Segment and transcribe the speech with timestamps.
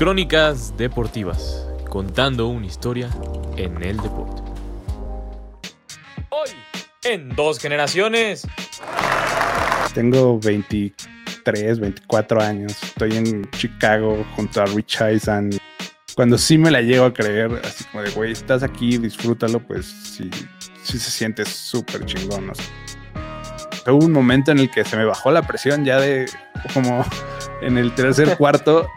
[0.00, 3.10] Crónicas Deportivas, contando una historia
[3.58, 4.40] en el deporte.
[6.30, 6.48] Hoy,
[7.04, 8.46] en dos generaciones.
[9.92, 12.82] Tengo 23, 24 años.
[12.82, 15.50] Estoy en Chicago junto a Rich Eisen.
[16.16, 19.84] Cuando sí me la llego a creer, así como de, güey, estás aquí, disfrútalo, pues
[19.84, 20.30] sí,
[20.82, 22.46] sí se siente súper chingón.
[22.46, 22.52] ¿no?
[23.86, 26.24] Hubo un momento en el que se me bajó la presión ya de
[26.72, 27.04] como
[27.60, 28.88] en el tercer cuarto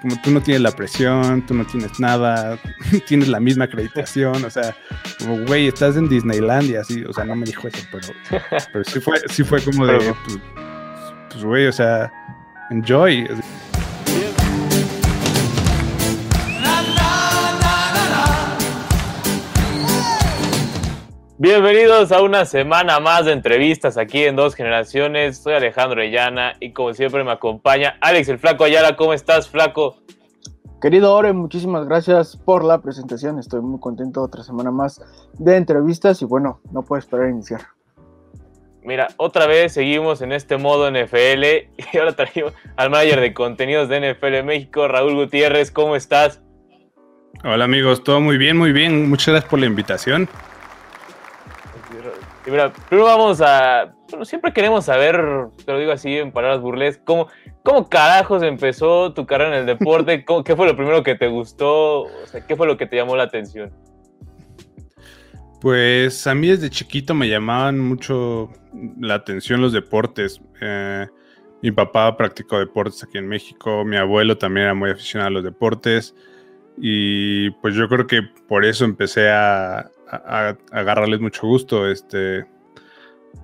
[0.00, 2.58] como tú no tienes la presión, tú no tienes nada,
[3.06, 4.74] tienes la misma acreditación, o sea,
[5.18, 8.08] como, güey, estás en Disneylandia, así, o sea, no me dijo eso, pero,
[8.72, 10.38] pero sí, fue, sí fue como de, pues,
[11.30, 12.12] pues, güey, o sea,
[12.70, 13.28] enjoy.
[21.42, 25.38] Bienvenidos a una semana más de entrevistas aquí en Dos Generaciones.
[25.38, 28.94] Soy Alejandro Ayana y como siempre me acompaña Alex el Flaco Ayala.
[28.94, 29.96] ¿Cómo estás, Flaco?
[30.82, 33.38] Querido Ore, muchísimas gracias por la presentación.
[33.38, 35.00] Estoy muy contento otra semana más
[35.38, 37.62] de entrevistas y bueno, no puedo esperar a iniciar.
[38.82, 41.42] Mira, otra vez seguimos en este modo NFL
[41.94, 45.70] y ahora traigo al manager de contenidos de NFL México, Raúl Gutiérrez.
[45.70, 46.42] ¿Cómo estás?
[47.44, 49.08] Hola amigos, todo muy bien, muy bien.
[49.08, 50.28] Muchas gracias por la invitación.
[52.46, 53.94] Y mira, primero vamos a.
[54.08, 57.28] Bueno, siempre queremos saber, te lo digo así en palabras burles, ¿cómo,
[57.62, 60.24] cómo carajos empezó tu carrera en el deporte?
[60.44, 62.02] ¿Qué fue lo primero que te gustó?
[62.02, 63.70] O sea, ¿qué fue lo que te llamó la atención?
[65.60, 68.50] Pues a mí desde chiquito me llamaban mucho
[68.98, 70.40] la atención los deportes.
[70.60, 71.06] Eh,
[71.62, 75.44] mi papá practicó deportes aquí en México, mi abuelo también era muy aficionado a los
[75.44, 76.14] deportes
[76.78, 81.88] y pues yo creo que por eso empecé a, a, agarrarles mucho gusto.
[81.88, 82.44] Este,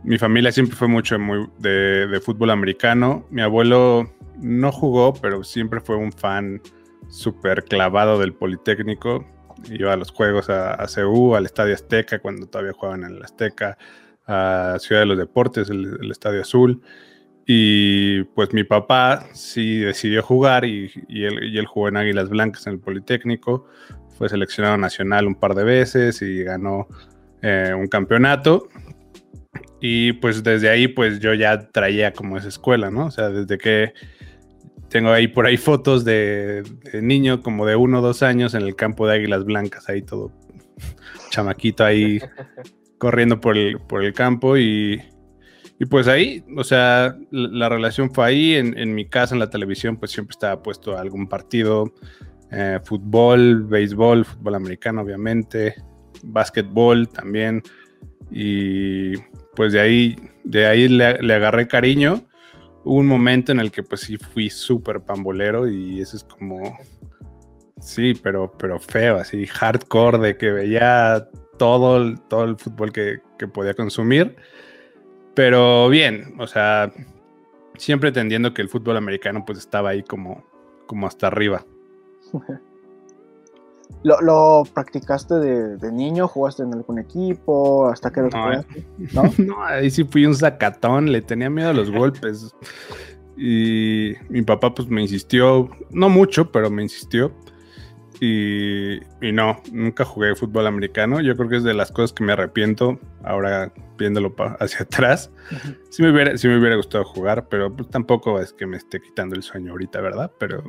[0.02, 1.16] mi familia siempre fue mucho
[1.58, 3.26] de, fútbol americano.
[3.30, 6.60] Mi abuelo no jugó, pero siempre fue un fan
[7.08, 9.24] súper clavado del Politécnico.
[9.70, 13.78] Iba a los juegos a, a al Estadio Azteca, cuando todavía jugaban en el Azteca,
[14.26, 16.82] a Ciudad de los Deportes, el, Estadio Azul.
[17.48, 22.66] Y pues mi papá sí decidió jugar y, él, y, él, jugó en Águilas Blancas
[22.66, 23.66] en el Politécnico
[24.16, 26.88] fue seleccionado nacional un par de veces y ganó
[27.42, 28.68] eh, un campeonato.
[29.80, 33.06] Y pues desde ahí pues yo ya traía como esa escuela, ¿no?
[33.06, 33.92] O sea, desde que
[34.88, 36.62] tengo ahí por ahí fotos de,
[37.02, 40.32] niño como de uno o dos años en el campo de Águilas Blancas, ahí todo
[41.30, 42.20] chamaquito ahí
[42.98, 45.02] corriendo por el, por el campo y,
[45.78, 49.50] y pues ahí, o sea, la, relación fue ahí, en, en, mi casa, en la
[49.50, 51.92] televisión, pues siempre estaba puesto algún partido,
[52.50, 55.74] eh, fútbol, béisbol, fútbol americano, obviamente,
[56.22, 57.62] básquetbol también.
[58.30, 59.16] Y
[59.54, 62.24] pues de ahí, de ahí le, agarré cariño.
[62.84, 66.78] Hubo un momento en el que pues sí fui súper pambolero y eso es como,
[67.80, 71.28] sí, pero, pero feo, así, hardcore, de que veía
[71.58, 74.36] todo, todo el fútbol que, que podía consumir.
[75.34, 76.92] Pero bien, o sea,
[77.76, 80.44] siempre entendiendo que el fútbol americano pues estaba ahí como,
[80.86, 81.66] como hasta arriba.
[84.02, 86.28] ¿Lo, practicaste de, niño?
[86.28, 87.88] ¿Jugaste en algún equipo?
[87.88, 92.54] ¿Hasta que lo no, ahí sí fui un zacatón, le tenía miedo a los golpes.
[93.36, 97.32] Y mi papá pues me insistió, no mucho, pero me insistió.
[98.20, 101.20] Y, no, nunca jugué fútbol americano.
[101.20, 105.30] Yo creo que es de las cosas que me arrepiento ahora viéndolo hacia atrás.
[105.90, 109.00] Sí me, hubiera, sí me hubiera gustado jugar, pero pues tampoco es que me esté
[109.00, 110.30] quitando el sueño ahorita, ¿verdad?
[110.38, 110.62] Pero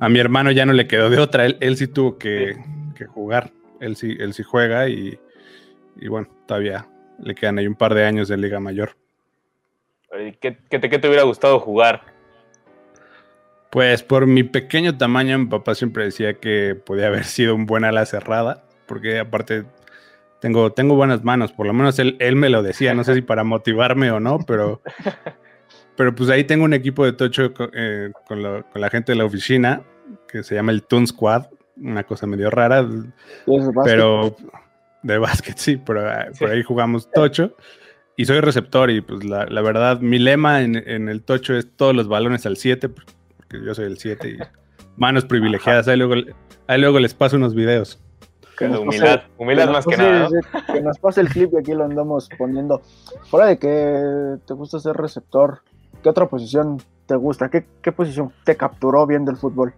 [0.00, 2.56] a mi hermano ya no le quedó de otra, él, sí tuvo que,
[3.08, 5.18] jugar, él sí, él sí juega y,
[6.08, 6.86] bueno, todavía
[7.18, 8.96] le quedan ahí un par de años de Liga Mayor.
[10.40, 12.02] ¿Qué, qué, te, hubiera gustado jugar?
[13.70, 17.84] Pues por mi pequeño tamaño, mi papá siempre decía que podía haber sido un buen
[17.84, 19.64] ala cerrada, porque aparte
[20.40, 23.22] tengo, tengo buenas manos, por lo menos él, él me lo decía, no sé si
[23.22, 24.80] para motivarme o no, pero
[25.96, 29.82] Pero pues ahí tengo un equipo de tocho eh, con, la gente de la oficina
[30.28, 32.86] que se llama el Toon Squad, una cosa medio rara,
[33.84, 34.36] pero
[35.02, 37.54] de básquet sí, pero ah, por ahí jugamos tocho
[38.16, 42.08] y soy receptor y pues la, verdad mi lema en, el tocho es todos los
[42.08, 44.38] balones al 7, porque yo soy el 7 y
[44.96, 46.14] manos privilegiadas, ahí luego,
[46.66, 48.00] ahí luego les paso unos videos.
[48.56, 50.30] Que humildad, humildad más que nada.
[50.72, 52.80] Que nos pase el clip y aquí lo andamos poniendo.
[53.28, 55.60] Fuera de que te gusta ser receptor,
[56.06, 57.50] ¿Qué otra posición te gusta?
[57.50, 59.74] ¿Qué, posición te capturó bien del fútbol?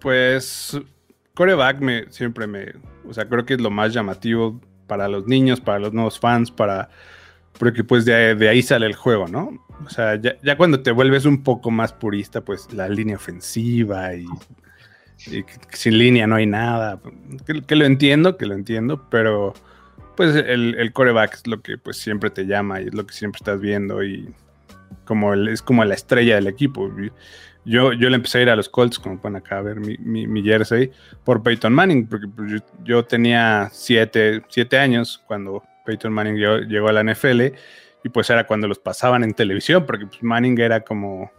[0.00, 0.76] Pues
[1.34, 2.72] coreback me, siempre me,
[3.08, 6.50] o sea, creo que es lo más llamativo para los niños, para los nuevos fans,
[6.50, 6.88] para,
[7.60, 9.64] porque pues de, ahí sale el juego, ¿no?
[9.86, 14.26] O sea, ya, cuando te vuelves un poco más purista, pues la línea ofensiva y,
[15.16, 16.98] sin línea no hay nada,
[17.68, 19.54] que, lo entiendo, que lo entiendo, pero
[20.16, 23.14] pues el, el, coreback es lo que pues siempre te llama y es lo que
[23.14, 24.34] siempre estás viendo y
[25.04, 26.90] como es como la estrella del equipo.
[27.64, 30.42] Yo, yo le empecé a ir a los Colts, como pueden acá ver mi, mi,
[30.42, 30.90] jersey,
[31.24, 34.42] por Peyton Manning, porque pues, yo, tenía siete,
[34.78, 36.36] años cuando Peyton Manning
[36.68, 37.42] llegó, a la NFL
[38.04, 41.30] y pues era cuando los pasaban en televisión, porque pues, Manning era como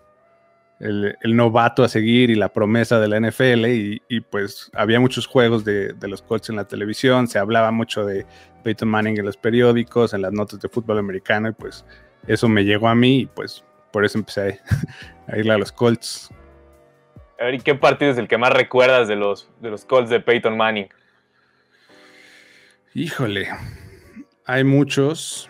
[0.80, 5.66] el, novato a seguir y la promesa de la NFL y, pues había muchos juegos
[5.66, 8.26] de, de, los Colts en la televisión, se hablaba mucho de
[8.64, 11.86] Peyton Manning en los periódicos, en las notas de fútbol americano y pues
[12.28, 14.60] eso me llegó a mí y pues por eso empecé
[15.28, 16.30] a, ir a los Colts.
[17.40, 20.10] A ver, ¿y qué partido es el que más recuerdas de los, de los Colts
[20.10, 20.88] de Peyton Manning?
[22.94, 23.50] Híjole,
[24.46, 25.50] hay muchos.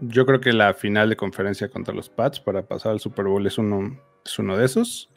[0.00, 3.46] Yo creo que la final de conferencia contra los Pats para pasar al Super Bowl
[3.46, 5.10] es uno, es uno de esos.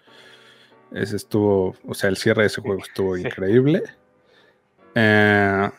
[0.92, 3.84] Ese estuvo, o sea, el cierre de ese juego estuvo increíble.
[4.94, 5.70] Eh,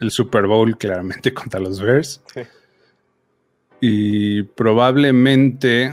[0.00, 2.22] el Super Bowl claramente contra los Bears.
[2.34, 2.42] Sí
[3.80, 5.90] y probablemente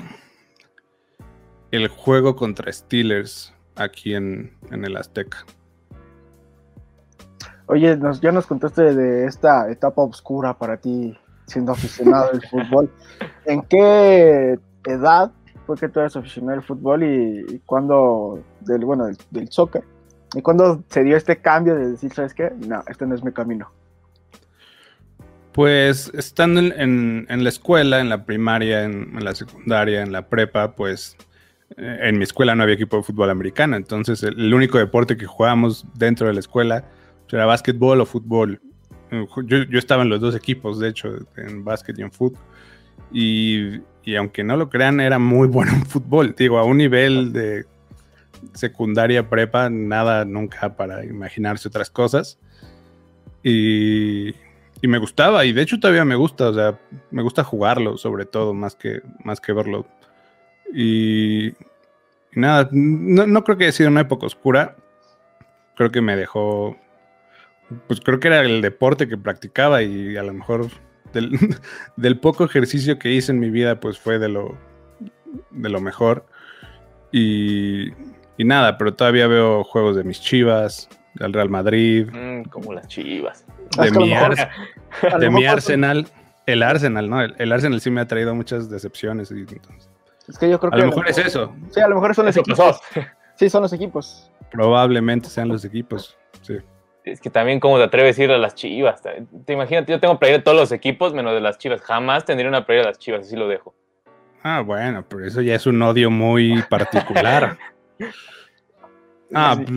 [1.71, 5.45] el juego contra Steelers aquí en, el Azteca.
[7.67, 11.17] Oye, ya nos contaste de esta etapa oscura para ti
[11.47, 12.91] siendo aficionado al fútbol.
[13.45, 15.31] ¿En qué edad
[15.65, 19.83] fue que tú eres aficionado al fútbol y, cuándo, del, bueno, del, del, soccer?
[20.35, 22.51] ¿Y cuándo se dio este cambio de decir, sabes qué?
[22.67, 23.71] No, este no es mi camino.
[25.55, 31.15] Pues estando en, la escuela, en la primaria, en, la secundaria, en la prepa, pues
[31.77, 35.25] eh, en mi escuela no había equipo de fútbol americano, entonces el, único deporte que
[35.25, 36.83] jugábamos dentro de la escuela
[37.31, 38.59] era básquetbol o fútbol.
[39.11, 42.41] Eh, yo, estaba en los dos equipos, de hecho, en básquet y en fútbol.
[43.13, 46.35] Y, y, aunque no lo crean, era muy bueno en fútbol.
[46.37, 47.63] Digo, a un nivel de
[48.51, 52.39] secundaria, prepa, nada nunca para imaginarse otras cosas.
[53.41, 54.33] Y,
[54.81, 56.79] y me gustaba, y de hecho todavía me gusta, o sea,
[57.11, 59.85] me gusta jugarlo sobre todo, más que, más que verlo.
[60.73, 61.53] Y,
[62.33, 64.75] nada, no, creo que haya sido una época oscura,
[65.75, 66.77] creo que me dejó,
[67.87, 70.67] pues creo que era el deporte que practicaba y a lo mejor
[71.13, 74.57] del, poco ejercicio que hice en mi vida, pues fue de lo,
[75.51, 76.25] de lo mejor.
[77.11, 77.91] Y,
[78.37, 82.07] y nada, pero todavía veo juegos de mis chivas, del Real Madrid.
[82.11, 83.45] Mm, como las chivas.
[83.77, 84.09] De, mi,
[85.19, 86.07] de mi, Arsenal.
[86.45, 87.21] El Arsenal, ¿no?
[87.21, 89.31] El, Arsenal sí me ha traído muchas decepciones.
[89.31, 89.45] Y,
[90.27, 91.53] es que yo creo a lo mejor es eso.
[91.71, 92.81] Sí, a lo mejor son los equipos.
[93.35, 94.31] Sí, son los equipos.
[94.51, 96.57] Probablemente sean los equipos, sí.
[97.03, 99.01] Es que también cómo te atreves a ir a las chivas.
[99.45, 101.81] Te imaginas, yo tengo playera de todos los equipos menos de las chivas.
[101.81, 103.75] Jamás tendría una playera de las chivas, así lo dejo.
[104.41, 107.57] Ah, bueno, pero eso ya es un odio muy particular.
[109.33, 109.69] ah, pues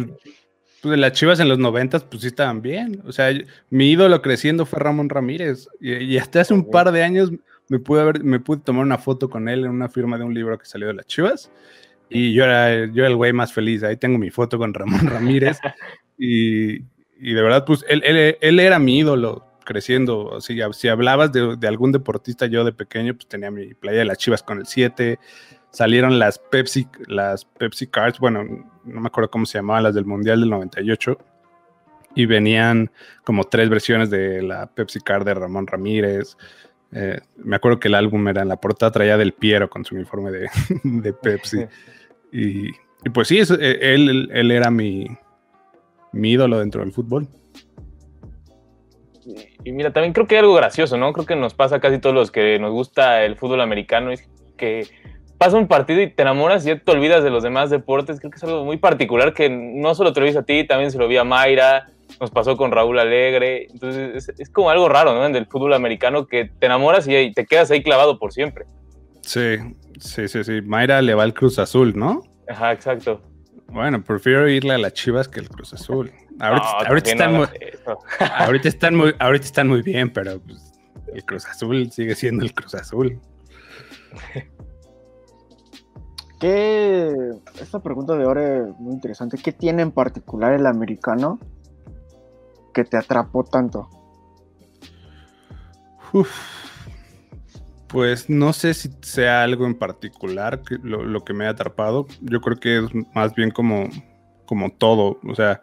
[0.97, 3.03] las Chivas en los noventas, pues sí estaban bien.
[3.07, 3.31] O sea,
[3.71, 5.69] mi ídolo creciendo fue Ramón Ramírez.
[5.81, 7.31] Y, hasta hace un par de años
[7.69, 10.35] me pude, ver, me pude tomar una foto con él en una firma de un
[10.35, 11.51] libro que salió de las Chivas.
[12.09, 13.83] Y yo era, yo el güey más feliz.
[13.83, 15.59] Ahí tengo mi foto con Ramón Ramírez.
[16.17, 20.25] y, de verdad, pues él, él, era mi ídolo creciendo.
[20.25, 23.99] O sea, si hablabas de, de, algún deportista, yo de pequeño, pues tenía mi playa
[23.99, 25.19] de las Chivas con el 7
[25.71, 28.45] salieron las Pepsi, las Pepsi Cards, bueno,
[28.85, 31.19] no me acuerdo cómo se llamaban, las del Mundial del 98,
[32.15, 32.91] y venían
[33.25, 36.37] como tres versiones de la Pepsi Card de Ramón Ramírez.
[36.93, 39.95] Eh, me acuerdo que el álbum era en la portada, traía del Piero con su
[39.95, 41.67] uniforme de, Pepsi.
[42.33, 42.73] Y,
[43.13, 45.07] pues sí, eh, él, él, era mi,
[46.13, 47.29] mi ídolo dentro del fútbol.
[49.63, 51.13] Y mira, también creo que hay algo gracioso, ¿no?
[51.13, 54.29] Creo que nos pasa a casi todos los que nos gusta el fútbol americano, es
[54.57, 54.89] que
[55.39, 58.19] pasa un partido y te enamoras y ya te olvidas de los demás deportes.
[58.19, 60.91] Creo que es algo muy particular que no solo te lo vi a ti, también
[60.91, 61.89] se lo vi a Mayra,
[62.21, 63.69] nos pasó con Raúl Alegre.
[63.71, 65.25] Entonces es, como algo raro, ¿no?
[65.25, 68.67] En el fútbol americano que te enamoras y te quedas ahí clavado por siempre.
[69.23, 69.57] Sí,
[70.01, 70.61] sí, sí, sí.
[70.63, 72.23] Mayra le va al Cruz Azul, ¿no?
[72.49, 73.23] Ajá, exacto.
[73.69, 76.11] Bueno, prefiero irle a las Chivas que al Cruz Azul.
[76.41, 77.47] Ahorita, están, muy,
[78.39, 80.73] ahorita, están, muy, ahorita están muy bien, pero pues,
[81.13, 83.21] el Cruz Azul sigue siendo el Cruz Azul.
[86.39, 87.13] ¿Qué,
[87.61, 91.39] esta pregunta de ahora es muy interesante, ¿qué tiene en particular el americano
[92.73, 93.89] que te atrapó tanto?
[97.89, 102.07] pues no sé si sea algo en particular que lo, que me ha atrapado.
[102.21, 103.89] Yo creo que es más bien como,
[104.47, 105.19] como todo.
[105.27, 105.61] O sea,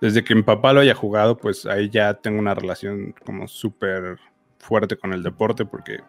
[0.00, 4.18] desde que mi papá lo haya jugado, pues ahí ya tengo una relación como súper
[4.58, 6.00] fuerte con el deporte porque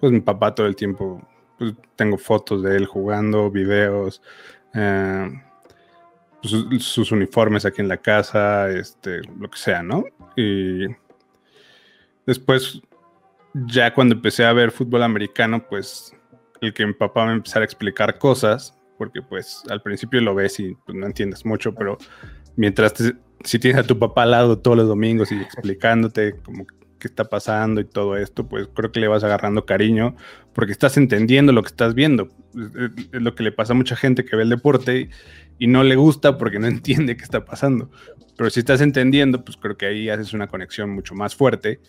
[0.00, 1.22] pues mi papá todo el tiempo,
[1.58, 4.22] pues, tengo fotos de él jugando, videos,
[4.74, 5.30] eh,
[6.42, 10.04] pues, sus, uniformes aquí en la casa, este, lo que sea, ¿no?
[10.36, 10.86] Y
[12.26, 12.80] después,
[13.54, 16.14] ya cuando empecé a ver fútbol americano, pues
[16.60, 20.60] el que mi papá me empezara a explicar cosas, porque pues al principio lo ves
[20.60, 21.98] y pues, no entiendes mucho, pero
[22.56, 22.94] mientras
[23.44, 26.66] si tienes a tu papá al lado todos los domingos y explicándote como
[26.98, 30.16] qué está pasando y todo esto, pues creo que le vas agarrando cariño
[30.52, 32.28] porque estás entendiendo lo que estás viendo.
[33.12, 35.10] Es, lo que le pasa a mucha gente que ve el deporte
[35.58, 37.90] y, no le gusta porque no entiende qué está pasando.
[38.36, 41.80] Pero si estás entendiendo, pues creo que ahí haces una conexión mucho más fuerte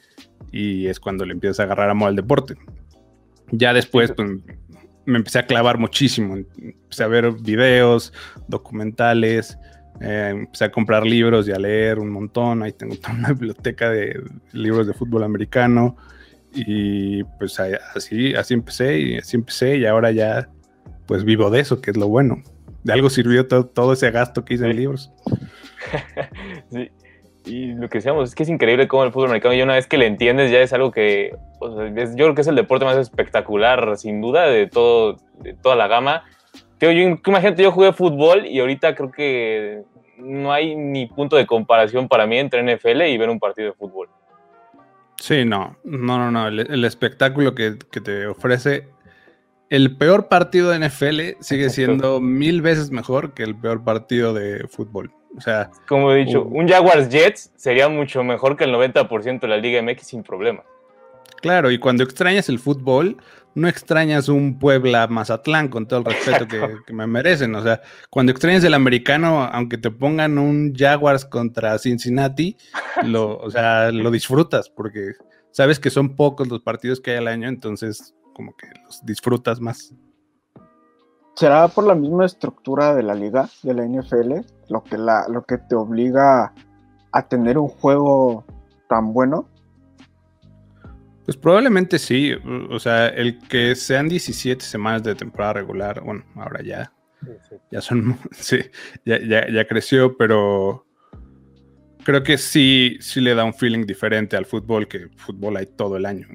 [0.51, 2.55] y es cuando le empiezas a agarrar amor al deporte.
[3.51, 4.29] Ya después, pues
[5.05, 6.35] me empecé a clavar muchísimo.
[6.35, 8.13] Empecé a ver videos,
[8.47, 9.57] documentales,
[10.01, 12.63] eh, empecé a comprar libros y a leer un montón.
[12.63, 14.21] Ahí tengo toda una biblioteca de
[14.53, 15.97] libros de fútbol americano.
[16.53, 20.49] Y pues así, así empecé y así empecé y ahora ya
[21.05, 22.41] pues vivo de eso, que es lo bueno.
[22.83, 25.11] De algo sirvió todo, todo ese gasto que hice en libros.
[26.71, 26.89] sí.
[27.45, 29.87] Y lo que decíamos es que es increíble cómo el fútbol americano, y una vez
[29.87, 33.97] que le entiendes, ya es algo que yo creo que es el deporte más espectacular,
[33.97, 36.25] sin duda, de, todo, de toda la gama.
[36.79, 39.83] Yo, imagínate, yo jugué fútbol y ahorita creo que
[40.17, 43.73] no hay ni punto de comparación para mí entre NFL y ver un partido de
[43.73, 44.09] fútbol.
[45.19, 46.47] Sí, no, no, no, no.
[46.47, 48.87] El, espectáculo que, que, te ofrece
[49.69, 54.67] el peor partido de NFL sigue siendo mil veces mejor que el peor partido de
[54.67, 55.11] fútbol.
[55.35, 59.47] O sea, como he dicho, un Jaguars Jets sería mucho mejor que el 90% de
[59.47, 60.63] la Liga MX sin problema.
[61.41, 63.17] Claro, y cuando extrañas el fútbol,
[63.57, 67.55] no extrañas un Puebla Mazatlán con todo el respeto que, me merecen.
[67.55, 72.55] O sea, cuando extrañas el americano, aunque te pongan un Jaguars contra Cincinnati,
[73.03, 75.13] lo, o sea, lo disfrutas porque
[75.49, 79.59] sabes que son pocos los partidos que hay al año, entonces como que los disfrutas
[79.59, 79.91] más.
[81.33, 84.33] ¿Será por la misma estructura de la liga, de la NFL,
[84.69, 86.53] lo que, la, lo que te obliga
[87.11, 88.45] a tener un juego
[88.87, 89.49] tan bueno?
[91.27, 92.31] Pues probablemente sí.
[92.69, 96.93] O sea, el que sean 17 semanas de temporada regular, bueno, ahora ya.
[97.69, 98.17] Ya son.
[98.31, 98.59] Sí,
[99.03, 100.87] ya, ya, creció, pero
[102.05, 105.97] creo que sí, sí le da un feeling diferente al fútbol, que fútbol hay todo
[105.97, 106.29] el año.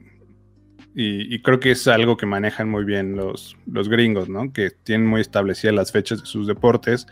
[0.94, 4.52] Y, creo que es algo que manejan muy bien los, los gringos, ¿no?
[4.52, 7.06] Que tienen muy establecidas las fechas de sus deportes,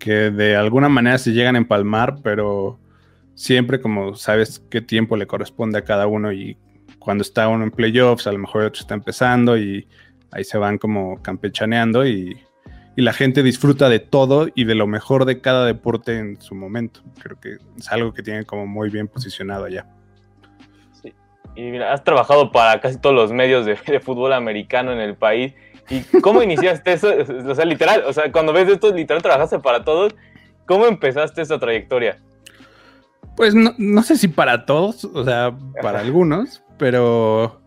[0.00, 2.80] que de alguna manera se llegan a empalmar, pero
[3.36, 6.58] siempre como sabes qué tiempo le corresponde a cada uno y
[7.00, 9.88] cuando está uno en playoffs, a lo mejor otro está empezando y
[10.30, 12.40] ahí se van como campechaneando y,
[12.96, 16.54] y la gente disfruta de todo y de lo mejor de cada deporte en su
[16.54, 17.02] momento.
[17.20, 19.86] Creo que es algo que tienen como muy bien posicionado allá
[21.54, 25.54] y mira, has trabajado para casi todos los medios de, fútbol americano en el país.
[25.88, 27.08] ¿Y cómo iniciaste eso?
[27.48, 30.14] O sea, literal, o sea, cuando ves esto, literal trabajaste para todos.
[30.66, 32.18] ¿Cómo empezaste esa trayectoria?
[33.40, 37.62] Pues no, sé si para todos, o sea, para algunos, pero,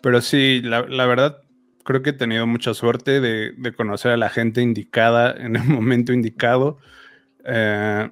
[0.00, 1.42] pero sí, la, verdad,
[1.84, 6.14] creo que he tenido mucha suerte de, conocer a la gente indicada en el momento
[6.14, 6.78] indicado.
[7.44, 8.10] Eh,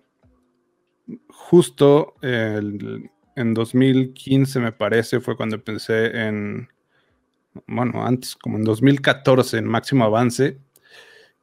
[1.30, 6.68] justo el, en 2015 me parece fue cuando pensé en,
[7.66, 10.58] bueno, antes, como en 2014 en Máximo Avance.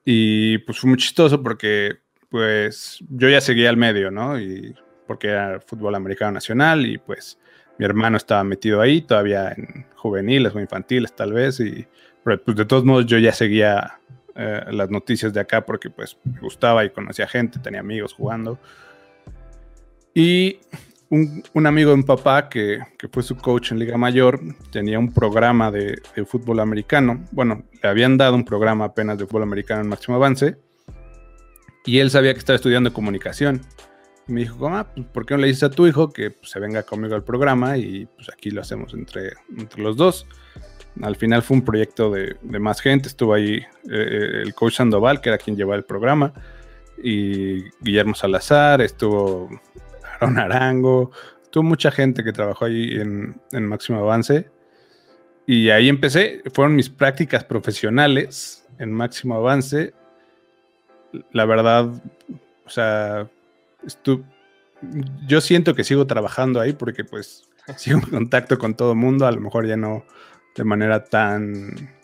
[0.06, 1.98] Y pues fue muy chistoso porque
[2.30, 4.40] pues yo ya seguía al medio, ¿no?
[4.40, 4.76] Y
[5.06, 7.38] porque era fútbol americano nacional y pues
[7.78, 11.88] mi hermano estaba metido ahí, todavía en juveniles o infantiles tal vez, y
[12.24, 14.00] pero pues de todos modos yo ya seguía
[14.36, 18.60] eh, las noticias de acá porque pues me gustaba y conocía gente, tenía amigos jugando.
[20.14, 20.60] Y
[21.10, 22.80] un, amigo de mi papá que,
[23.12, 24.40] fue su coach en Liga Mayor
[24.72, 27.24] tenía un programa de, fútbol americano.
[27.32, 30.58] Bueno, le habían dado un programa apenas de fútbol americano en máximo avance.
[31.86, 33.62] Y él sabía que estaba estudiando comunicación.
[34.28, 34.58] Me dijo,
[34.94, 37.24] pues, ¿por qué no le dices a tu hijo que pues, se venga conmigo al
[37.24, 37.78] programa?
[37.78, 40.26] Y pues aquí lo hacemos entre, entre los dos.
[41.02, 43.08] Al final fue un proyecto de, más gente.
[43.08, 46.34] Estuvo ahí eh, eh, el coach Sandoval, que era quien llevaba el programa.
[47.02, 49.50] Y Guillermo Salazar, estuvo
[50.14, 51.12] Aaron Arango,
[51.50, 54.50] tuvo mucha gente que trabajó ahí en, Máximo Avance.
[55.46, 59.94] Y ahí empecé, fueron mis prácticas profesionales en Máximo Avance.
[61.32, 61.90] La verdad,
[62.66, 63.30] o sea,
[65.28, 69.26] yo siento que sigo trabajando ahí porque pues sigo en contacto con todo el mundo,
[69.26, 70.06] a lo mejor ya no
[70.56, 71.96] de manera tan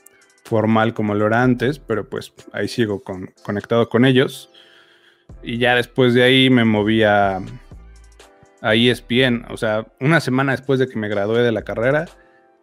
[0.44, 3.02] formal como lo era antes, pero pues ahí sigo
[3.44, 4.50] conectado con ellos.
[5.42, 7.40] Y ya después de ahí me moví a,
[8.62, 9.46] a ESPN.
[9.50, 12.06] O sea, una semana después de que me gradué de la carrera,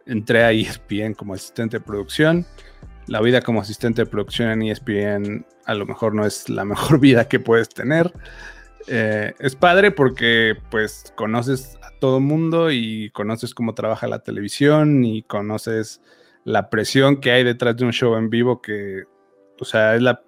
[0.04, 2.46] entré a ESPN como asistente de producción.
[3.06, 7.00] La vida como asistente de producción en ESPN a lo mejor no es la mejor
[7.00, 8.12] vida que puedes tener.
[8.90, 15.04] Eh, es padre porque pues conoces a todo mundo y conoces cómo trabaja la televisión
[15.04, 16.00] y conoces
[16.44, 19.04] la presión que hay detrás de un show en vivo que,
[19.60, 20.22] o sea, es la,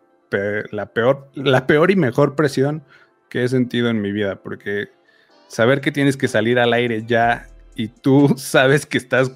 [0.71, 2.85] la, peor, la peor y mejor presión
[3.31, 4.89] que he sentido en mi vida, porque
[5.49, 9.33] saber que tienes que salir al aire ya y tú sabes que estás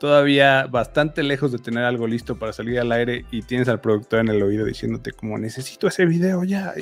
[0.00, 4.20] todavía bastante lejos de tener algo listo para salir al aire y tienes al productor
[4.20, 6.74] en el oído diciéndote como necesito ese video ya.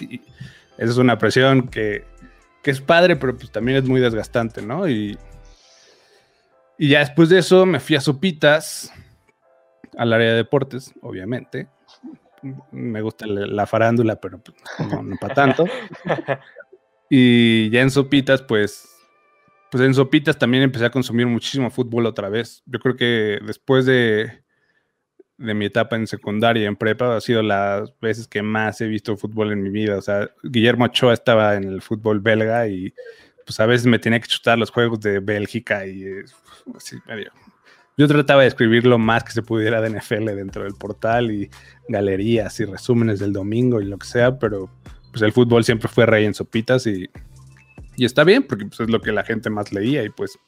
[0.78, 2.04] Esa es una presión que,
[2.62, 4.88] que es padre, pero pues también es muy desgastante, ¿no?
[4.88, 5.18] Y,
[6.78, 8.92] y ya después de eso me fui a Sopitas,
[9.96, 11.68] al área de deportes, obviamente.
[12.72, 14.56] Me gusta la farándula, pero pues,
[14.90, 15.64] no, no para tanto.
[17.10, 18.94] Y ya en Sopitas, pues
[19.74, 22.62] pues en Sopitas también empecé a consumir muchísimo fútbol otra vez.
[22.64, 24.43] Yo creo que después de,
[25.38, 29.16] de mi etapa en secundaria en prepa ha sido las veces que más he visto
[29.16, 29.98] fútbol en mi vida.
[29.98, 32.92] O sea, Guillermo Ochoa estaba en el fútbol belga y
[33.44, 36.06] pues a veces me tenía que chutar los juegos de Bélgica y
[36.74, 37.32] así medio.
[37.96, 41.50] Yo trataba de escribir lo más que se pudiera de NFL dentro del portal y
[41.88, 44.68] galerías y resúmenes del domingo y lo que sea, pero
[45.12, 47.08] pues el fútbol siempre fue rey en sopitas y
[47.96, 50.38] y está bien, porque pues, es lo que la gente más leía y pues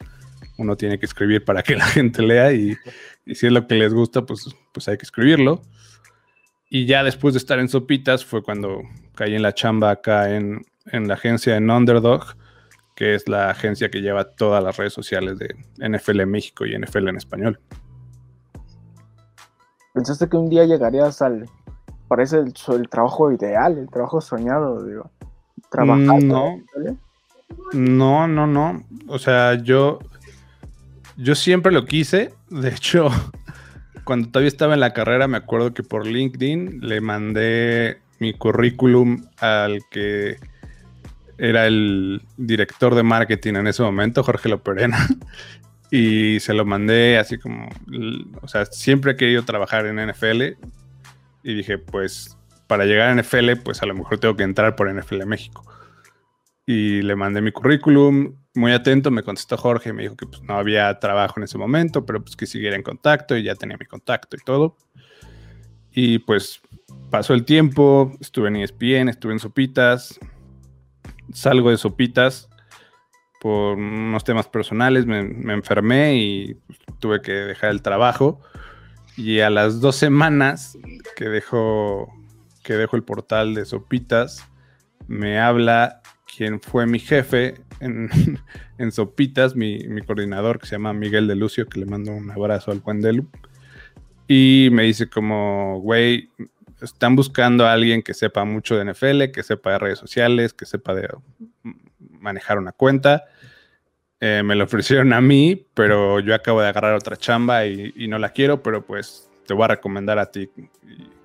[0.59, 2.77] uno tiene que escribir para que la gente lea y,
[3.27, 5.63] si es lo que les gusta, pues, pues hay que escribirlo.
[6.69, 8.83] Y ya después de estar en Sopitas fue cuando
[9.15, 12.37] caí en la chamba acá en, la agencia en Underdog,
[12.95, 16.77] que es la agencia que lleva todas las redes sociales de NFL en México y
[16.77, 17.61] NFL en español.
[19.95, 21.49] ¿Pensaste que un día llegarías al...
[22.09, 25.11] Parece el, el trabajo ideal, el trabajo soñado, digo.
[25.71, 26.23] Trabajar.
[26.23, 26.61] No.
[27.73, 28.85] No, no, no.
[29.09, 29.99] O sea, yo,
[31.16, 32.35] yo siempre lo quise.
[32.50, 33.08] De hecho,
[34.04, 39.26] cuando todavía estaba en la carrera, me acuerdo que por LinkedIn le mandé mi currículum
[39.38, 40.37] al que
[41.38, 45.07] era el director de marketing en ese momento, Jorge Loperena.
[45.88, 47.68] Y se lo mandé así como,
[48.42, 50.42] o sea, siempre he querido trabajar en NFL.
[51.44, 54.92] Y dije, pues, para llegar a NFL, pues a lo mejor tengo que entrar por
[54.92, 55.64] NFL México
[56.66, 58.35] y le mandé mi currículum.
[58.57, 62.07] Muy atento, me contestó Jorge, me dijo que pues, no había trabajo en ese momento,
[62.07, 64.77] pero pues que siguiera en contacto y ya tenía mi contacto y todo.
[65.92, 66.62] Y pues
[67.11, 70.19] pasó el tiempo, estuve en ESPN, estuve en Sopitas,
[71.35, 72.49] salgo de Sopitas
[73.42, 75.21] por unos temas personales, me,
[75.53, 78.40] enfermé y pues, tuve que dejar el trabajo.
[79.19, 80.79] Y a las dos semanas
[81.14, 82.11] que dejo,
[82.62, 84.49] que dejo el portal de Sopitas,
[85.09, 88.11] me habla quien fue mi jefe en,
[88.93, 92.81] Sopitas, mi, coordinador que se llama Miguel de Lucio, que le mando un abrazo al
[92.81, 93.27] Juan Delu.
[94.29, 96.31] Y me dice como, güey,
[96.83, 100.67] están buscando a alguien que sepa mucho de NFL, que sepa de redes sociales, que
[100.67, 101.09] sepa de
[101.99, 103.25] manejar una cuenta.
[104.21, 108.09] Eh, me lo ofrecieron a mí, pero yo acabo de agarrar otra chamba y, y,
[108.09, 110.51] no la quiero, pero pues te voy a recomendar a ti.
[110.83, 111.15] Y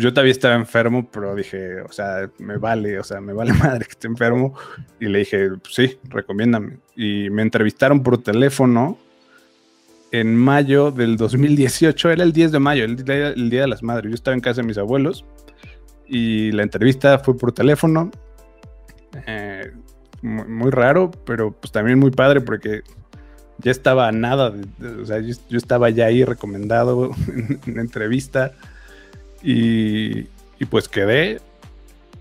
[0.00, 3.84] yo todavía estaba enfermo, pero dije, o sea, me vale, o sea, me vale madre
[3.84, 4.54] que esté enfermo.
[4.98, 6.78] Y le dije, sí, recomiéndame.
[6.96, 8.98] Y me entrevistaron por teléfono
[10.12, 14.10] en mayo del 2018, era el 10 de mayo, el el día de las Madres.
[14.10, 15.24] Yo estaba en casa de mis abuelos
[16.08, 18.10] y la entrevista fue por teléfono.
[19.26, 19.70] Eh,
[20.22, 22.82] muy, raro, pero pues también muy padre porque
[23.58, 24.52] ya estaba nada,
[25.00, 28.52] o sea, yo, estaba ya ahí recomendado en, en entrevista
[29.42, 30.24] y,
[30.70, 31.40] pues quedé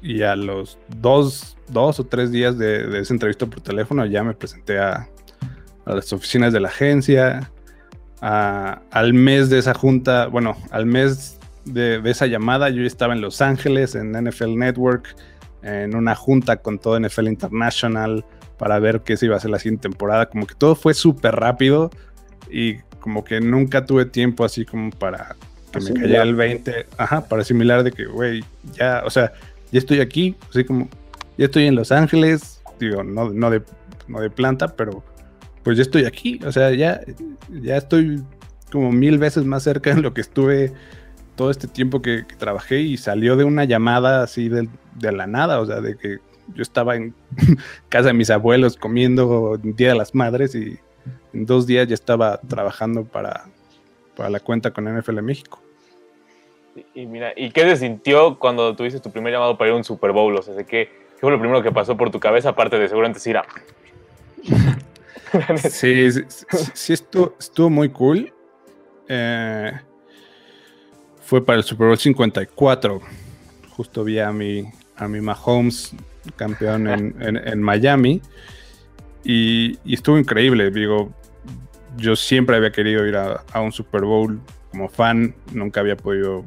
[0.02, 4.34] y a los dos, dos o tres días de, esa entrevista por teléfono ya me
[4.34, 5.08] presenté a,
[5.86, 7.52] las oficinas de la agencia.
[8.22, 13.42] al mes de esa junta, bueno, al mes de, esa llamada yo estaba en Los
[13.42, 15.16] Ángeles, en NFL Network,
[15.64, 18.24] en una junta con todo NFL International
[18.58, 20.28] para ver qué se iba a hacer la siguiente temporada.
[20.28, 21.90] Como que todo fue súper rápido
[22.52, 25.36] y como que nunca tuve tiempo así como para
[25.72, 29.34] que me cayera el 20, ajá, para asimilar de que, güey, ya, o sea,
[29.72, 30.90] ya estoy aquí, así como,
[31.38, 33.62] ya estoy en Los Ángeles, digo, no, no, de,
[34.08, 35.04] no de planta, pero
[35.64, 37.02] pues ya estoy aquí, o sea, ya,
[37.62, 38.24] ya estoy
[38.72, 40.74] como mil veces más cerca de lo que estuve
[41.36, 45.60] todo este tiempo que, trabajé y salió de una llamada así de, de, la nada,
[45.60, 46.18] o sea, de que
[46.54, 47.14] yo estaba en
[47.90, 50.80] casa de mis abuelos comiendo Día de las Madres y
[51.34, 53.46] en dos días ya estaba trabajando para,
[54.20, 55.62] para la cuenta con NFL México.
[56.94, 59.86] Y, mira, ¿y qué se sintió cuando tuviste tu primer llamado para ir a un
[59.86, 60.36] Super Bowl?
[60.36, 60.90] O sea, ¿qué, ¿qué,
[61.22, 63.46] fue lo primero que pasó por tu cabeza, aparte de seguramente decir, ah,
[65.56, 66.22] sí, sí,
[66.74, 68.34] sí, estuvo, estuvo muy cool.
[69.08, 69.72] Eh,
[71.22, 73.00] fue para el Super Bowl 54.
[73.70, 74.66] Justo vi a mi,
[74.98, 75.94] a mi Mahomes
[76.36, 78.22] campeón en, Miami.
[79.24, 80.72] Y, estuvo increíble.
[80.72, 81.14] Digo,
[82.00, 84.40] yo siempre había querido ir a, un Super Bowl
[84.72, 85.36] como fan.
[85.52, 86.44] Nunca había podido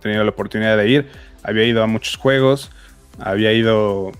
[0.00, 1.10] tenido la oportunidad de ir.
[1.42, 2.70] Había ido a muchos juegos.
[3.18, 4.12] Había ido.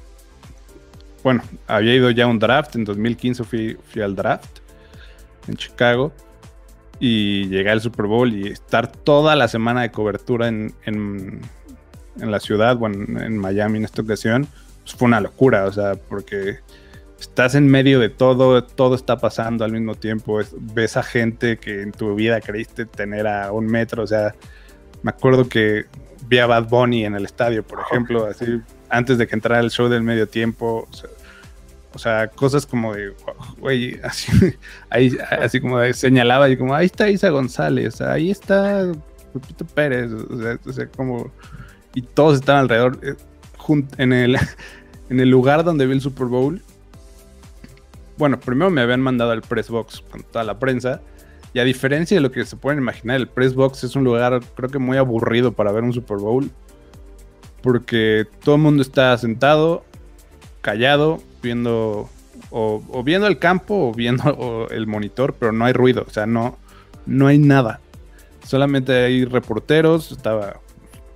[1.22, 2.76] Bueno, había ido ya a un draft.
[2.76, 4.58] En 2015 fui, fui al draft
[5.48, 6.12] en Chicago
[7.00, 11.40] y llegar al Super Bowl y estar toda la semana de cobertura en, en,
[12.16, 14.46] la ciudad, bueno, en Miami en esta ocasión,
[14.82, 16.60] pues fue una locura, o sea, porque
[17.24, 21.82] estás en medio de todo, todo está pasando al mismo tiempo, ves a gente que
[21.82, 24.34] en tu vida creíste tener a un metro, o sea,
[25.02, 25.86] me acuerdo que
[26.28, 28.60] vi a Bad Bunny en el estadio, por ejemplo, así,
[28.90, 31.10] antes de que entrara el show del medio tiempo, o sea,
[31.94, 33.14] o sea, cosas como de,
[33.58, 34.30] güey, así,
[34.90, 38.92] ahí, así como señalaba y como, ahí está Isa González, ahí está
[39.32, 41.32] Pepito Pérez, o sea, como,
[41.94, 43.14] y todos estaban alrededor, eh,
[43.96, 44.36] en el,
[45.08, 46.60] en el lugar donde vi el Super Bowl.
[48.16, 51.00] Bueno, primero me habían mandado al press box con toda la prensa.
[51.52, 54.40] Y a diferencia de lo que se pueden imaginar, el press box es un lugar
[54.56, 56.50] creo que muy aburrido para ver un Super Bowl.
[57.62, 59.84] Porque todo el mundo está sentado,
[60.60, 62.08] callado, viendo
[62.50, 66.58] o, viendo el campo o viendo el monitor, pero no hay ruido, o sea, no,
[67.06, 67.80] no hay nada.
[68.44, 70.60] Solamente hay reporteros, estaba,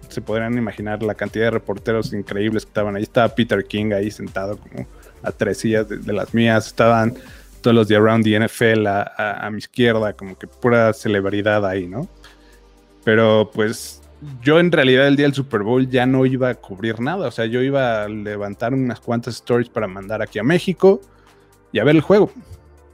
[0.08, 3.02] se podrían imaginar la cantidad de reporteros increíbles que estaban ahí.
[3.02, 4.86] Estaba Peter King ahí sentado como
[5.22, 7.14] a tres sillas de, las mías, estaban
[7.60, 11.86] todos los de Around the NFL a, a mi izquierda, como que pura celebridad ahí,
[11.86, 12.08] ¿no?
[13.04, 14.02] Pero pues
[14.42, 17.30] yo en realidad el día del Super Bowl ya no iba a cubrir nada, o
[17.30, 21.00] sea, yo iba a levantar unas cuantas stories para mandar aquí a México
[21.72, 22.30] y a ver el juego.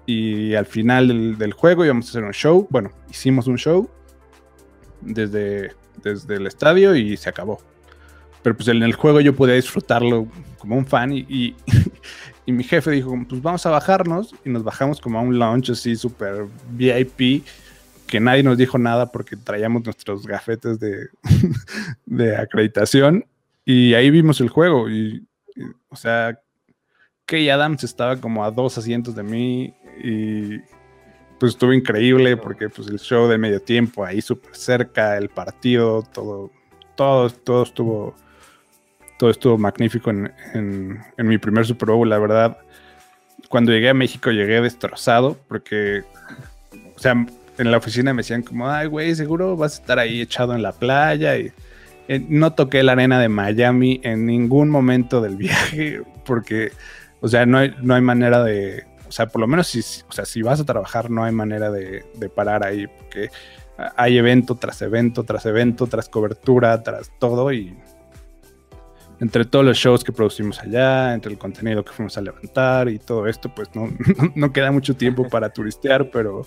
[0.06, 3.88] Y al final del, juego íbamos a hacer un show, bueno, hicimos un show
[5.00, 7.58] desde, desde el estadio y se acabó.
[8.42, 10.26] Pero pues en el juego yo podía disfrutarlo
[10.58, 11.56] como un fan y, y,
[12.46, 15.72] y mi jefe dijo, pues vamos a bajarnos y nos bajamos como a un lounge
[15.72, 17.44] así súper VIP
[18.06, 21.08] que nadie nos dijo nada porque traíamos nuestros gafetes de,
[22.06, 23.24] de acreditación
[23.64, 25.26] y ahí vimos el juego y,
[25.88, 26.38] o sea,
[27.26, 30.58] Kay Adams estaba como a dos asientos de mí y
[31.38, 36.02] pues estuvo increíble porque pues el show de medio tiempo ahí súper cerca, el partido,
[36.02, 36.50] todo,
[36.96, 38.14] todo, todo estuvo,
[39.18, 42.58] todo estuvo magnífico en, en, mi primer Super Bowl, la verdad.
[43.48, 46.02] Cuando llegué a México llegué destrozado porque,
[46.94, 47.12] o sea,
[47.58, 50.62] en la oficina me decían como, ay, güey, seguro vas a estar ahí echado en
[50.62, 51.52] la playa y
[52.08, 56.72] eh, no toqué la arena de Miami en ningún momento del viaje porque,
[57.20, 60.12] o sea, no hay, no hay manera de, o sea, por lo menos si, o
[60.12, 63.30] sea, si vas a trabajar no hay manera de, de parar ahí porque
[63.96, 67.76] hay evento tras evento, tras evento, tras cobertura, tras todo y
[69.20, 72.98] entre todos los shows que producimos allá, entre el contenido que fuimos a levantar y
[72.98, 73.88] todo esto, pues no,
[74.34, 76.44] no queda mucho tiempo para turistear, pero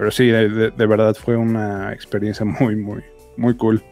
[0.00, 3.04] pero sí, de, verdad fue una experiencia muy, muy,
[3.36, 3.84] muy cool.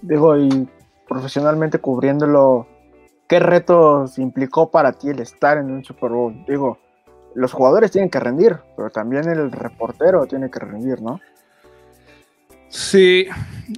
[0.00, 0.68] Digo, y
[1.08, 2.68] profesionalmente cubriéndolo,
[3.26, 6.44] ¿qué retos implicó para ti el estar en un Super Bowl?
[6.46, 6.78] Digo,
[7.34, 11.18] los jugadores tienen que rendir, pero también el reportero tiene que rendir, ¿no?
[12.72, 13.26] Sí,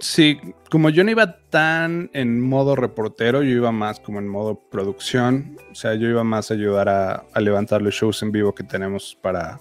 [0.00, 0.38] sí,
[0.70, 5.59] como yo no iba tan en modo reportero, yo iba más como en modo producción,
[5.72, 9.18] o sea, yo iba más a ayudar a, levantar los shows en vivo que tenemos
[9.20, 9.59] para,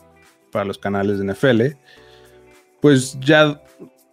[0.52, 1.62] para los canales de NFL,
[2.80, 3.60] pues ya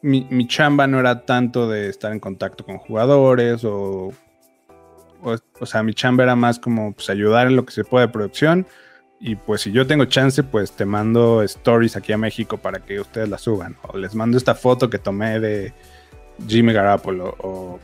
[0.00, 4.14] mi, chamba no era tanto de estar en contacto con jugadores o,
[5.20, 8.12] o, sea, mi chamba era más como pues, ayudar en lo que se puede de
[8.12, 8.66] producción
[9.20, 12.98] y pues si yo tengo chance, pues te mando stories aquí a México para que
[13.00, 15.74] ustedes la suban o les mando esta foto que tomé de
[16.48, 17.78] Jimmy Garapolo o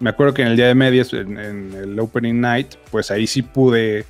[0.00, 3.42] me acuerdo que en el día de medias, en el opening night, pues ahí sí
[3.42, 4.06] pude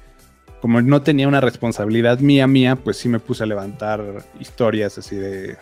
[0.60, 4.02] como no tenía una responsabilidad mía mía, pues sí me puse a levantar
[4.38, 5.56] historias así de...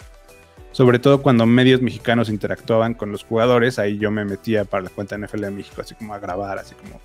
[0.72, 4.90] Sobre todo cuando medios mexicanos interactuaban con los jugadores, ahí yo me metía para la
[4.90, 7.00] cuenta NFL de México, así como a grabar, así como...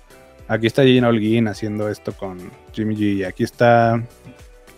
[0.48, 2.38] Aquí está Gina Holguín haciendo esto con
[2.72, 4.02] Jimmy G, aquí está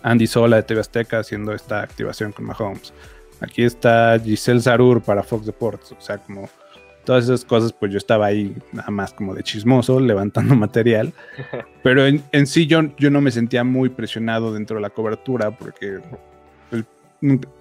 [0.03, 2.93] Andy Sola de TV Azteca haciendo esta activación con Mahomes.
[3.41, 6.49] Aquí está Giselle Zarur para Fox Deportes, o sea, como
[7.07, 11.15] todas esas cosas, pues yo estaba ahí nada más como de chismoso, levantando material.
[11.83, 16.01] Pero en, sí yo, yo no me sentía muy presionado dentro de la cobertura porque,
[16.71, 16.85] pues,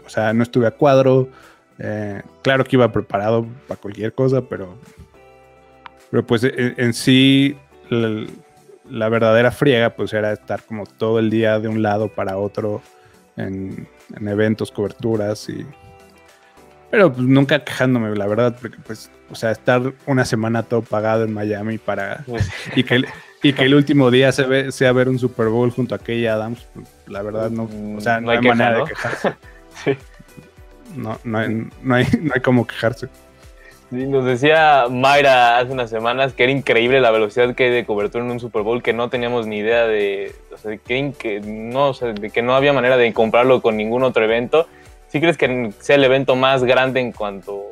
[0.06, 1.30] o sea, no estuve a cuadro.
[1.78, 4.76] Eh, claro que iba preparado para cualquier cosa, pero,
[6.10, 7.56] pero pues en, sí
[7.90, 12.82] la verdadera friega pues era estar como todo el día de un lado para otro
[13.38, 15.66] en, en eventos, coberturas y...
[16.92, 21.24] Pero pues nunca quejándome, la verdad, porque pues, o sea, estar una semana todo pagado
[21.24, 22.24] en Miami para...
[22.76, 23.04] y que,
[23.44, 26.26] y que el último día se ve, sea ver un Super Bowl junto a Kay
[26.28, 29.36] Adams, pues, la verdad no, o sea, no, hay, manera de quejarse.
[29.84, 29.98] sí.
[30.96, 33.10] no, no, hay, no, hay, no hay como quejarse.
[33.92, 37.86] Sí, nos decía Mayra hace unas semanas que era increíble la velocidad que hay de
[37.86, 41.40] cobertura en un Super Bowl, que no teníamos ni idea de, o sea, de que,
[41.42, 44.68] no, o sea, de que no había manera de comprarlo con ningún otro evento.
[45.10, 47.64] ¿Sí crees que sea el evento más grande en cuanto,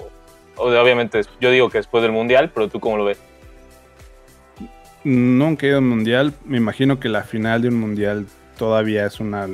[0.56, 3.20] obviamente yo digo que después del Mundial, pero tú cómo lo ves?
[5.04, 9.08] Nunca he ido a un Mundial, me imagino que la final de un Mundial todavía
[9.08, 9.48] es una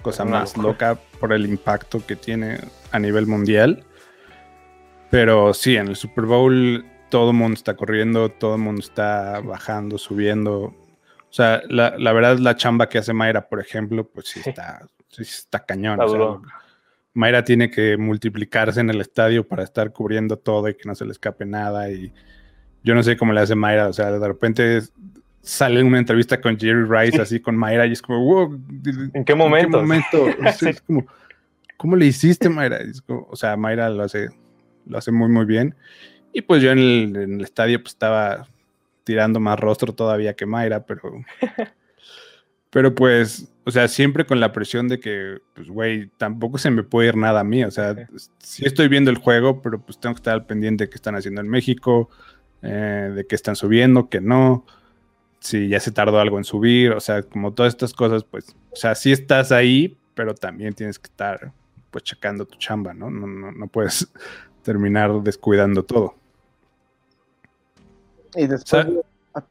[0.00, 2.58] cosa más loca por el impacto que tiene
[2.90, 3.84] a nivel mundial
[5.10, 9.40] pero sí, en el Super Bowl todo el mundo está corriendo, todo el mundo está
[9.40, 10.62] bajando, subiendo.
[10.64, 14.86] O sea, la, la verdad, la chamba que hace Mayra, por ejemplo, pues sí está,
[15.08, 16.00] sí está cañón.
[17.12, 21.04] Mayra tiene que multiplicarse en el estadio para estar cubriendo todo y que no se
[21.04, 21.88] le escape nada.
[21.88, 22.12] Y
[22.82, 23.86] yo no sé cómo le hace Mayra.
[23.86, 24.80] O sea, de repente
[25.40, 28.60] sale una entrevista con Jerry Rice así con Mayra y es como, wow,
[29.12, 29.80] ¿en qué momento?
[29.80, 30.26] ¿En qué momento?
[30.66, 31.06] es como,
[31.76, 32.80] ¿cómo le hiciste, Mayra?
[33.06, 34.30] o sea, Mayra lo hace
[34.86, 35.74] lo hace muy, muy bien.
[36.32, 36.78] Y pues yo en
[37.16, 38.48] el, estadio pues estaba
[39.04, 41.12] tirando más rostro todavía que Mayra, pero...
[42.70, 46.82] pero pues, o sea, siempre con la presión de que, pues, güey, tampoco se me
[46.82, 47.62] puede ir nada a mí.
[47.62, 47.94] O sea,
[48.38, 51.14] sí estoy viendo el juego, pero pues tengo que estar al pendiente de qué están
[51.14, 52.10] haciendo en México,
[52.62, 54.66] eh, de qué están subiendo, que no,
[55.38, 58.76] si ya se tardó algo en subir, o sea, como todas estas cosas, pues, o
[58.76, 61.52] sea, sí estás ahí, pero también tienes que estar,
[61.90, 63.08] pues, checando tu chamba, ¿no?
[63.08, 64.10] No, no, no puedes
[64.64, 66.14] terminar descuidando todo.
[68.34, 68.86] Y después...
[68.86, 69.42] Ah,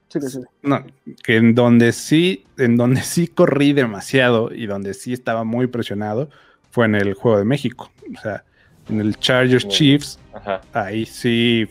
[0.62, 0.86] no,
[1.24, 6.30] que en donde sí, en donde sí corrí demasiado y donde sí estaba muy presionado
[6.72, 7.92] fue en el Juego de México.
[8.16, 8.46] O sea,
[8.90, 10.20] en el Chargers Chiefs,
[10.72, 11.68] ahí sí,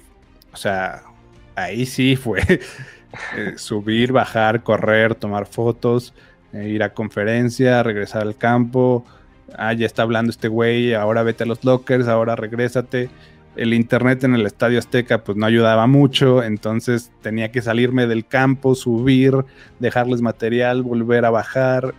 [0.52, 1.02] o sea,
[1.54, 2.40] ahí sí fue
[3.36, 6.12] eh, subir, bajar, correr, tomar fotos,
[6.52, 9.06] eh, ir a conferencia, regresar al campo.
[9.56, 13.10] Ah, ya está hablando este güey, ahora vete a los lockers, ahora regrésate
[13.56, 18.26] el internet en el Estadio Azteca pues no ayudaba mucho, entonces tenía que salirme del
[18.26, 19.44] campo, subir,
[19.78, 21.94] dejarles material, volver a bajar.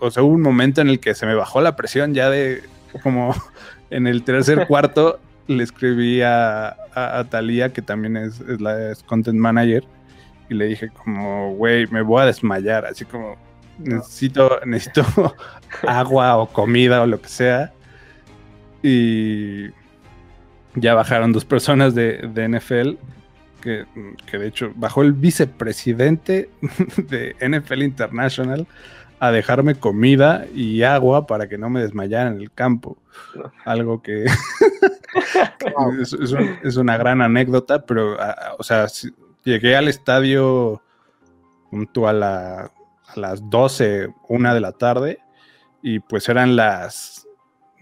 [0.00, 2.62] o sea, hubo un momento en el que se me bajó la presión ya de
[3.02, 3.34] como
[3.90, 9.84] en el tercer cuarto le escribí a, a, Talía, que también es, la content manager,
[10.48, 13.36] y le dije como, güey, me voy a desmayar, así como
[13.78, 15.04] necesito, necesito
[15.86, 17.72] agua o comida o lo que sea.
[18.82, 19.68] Y
[20.74, 22.96] ya bajaron dos personas de, NFL,
[23.60, 26.50] que, de hecho bajó el vicepresidente
[26.96, 28.66] de NFL International
[29.20, 32.96] a dejarme comida y agua para que no me desmayara en el campo.
[33.64, 34.24] Algo que
[36.64, 38.16] es, una gran anécdota, pero,
[38.58, 38.86] o sea,
[39.44, 40.82] llegué al estadio
[41.70, 42.72] junto a, la,
[43.06, 45.20] a las 12, una de la tarde,
[45.82, 47.28] y pues eran las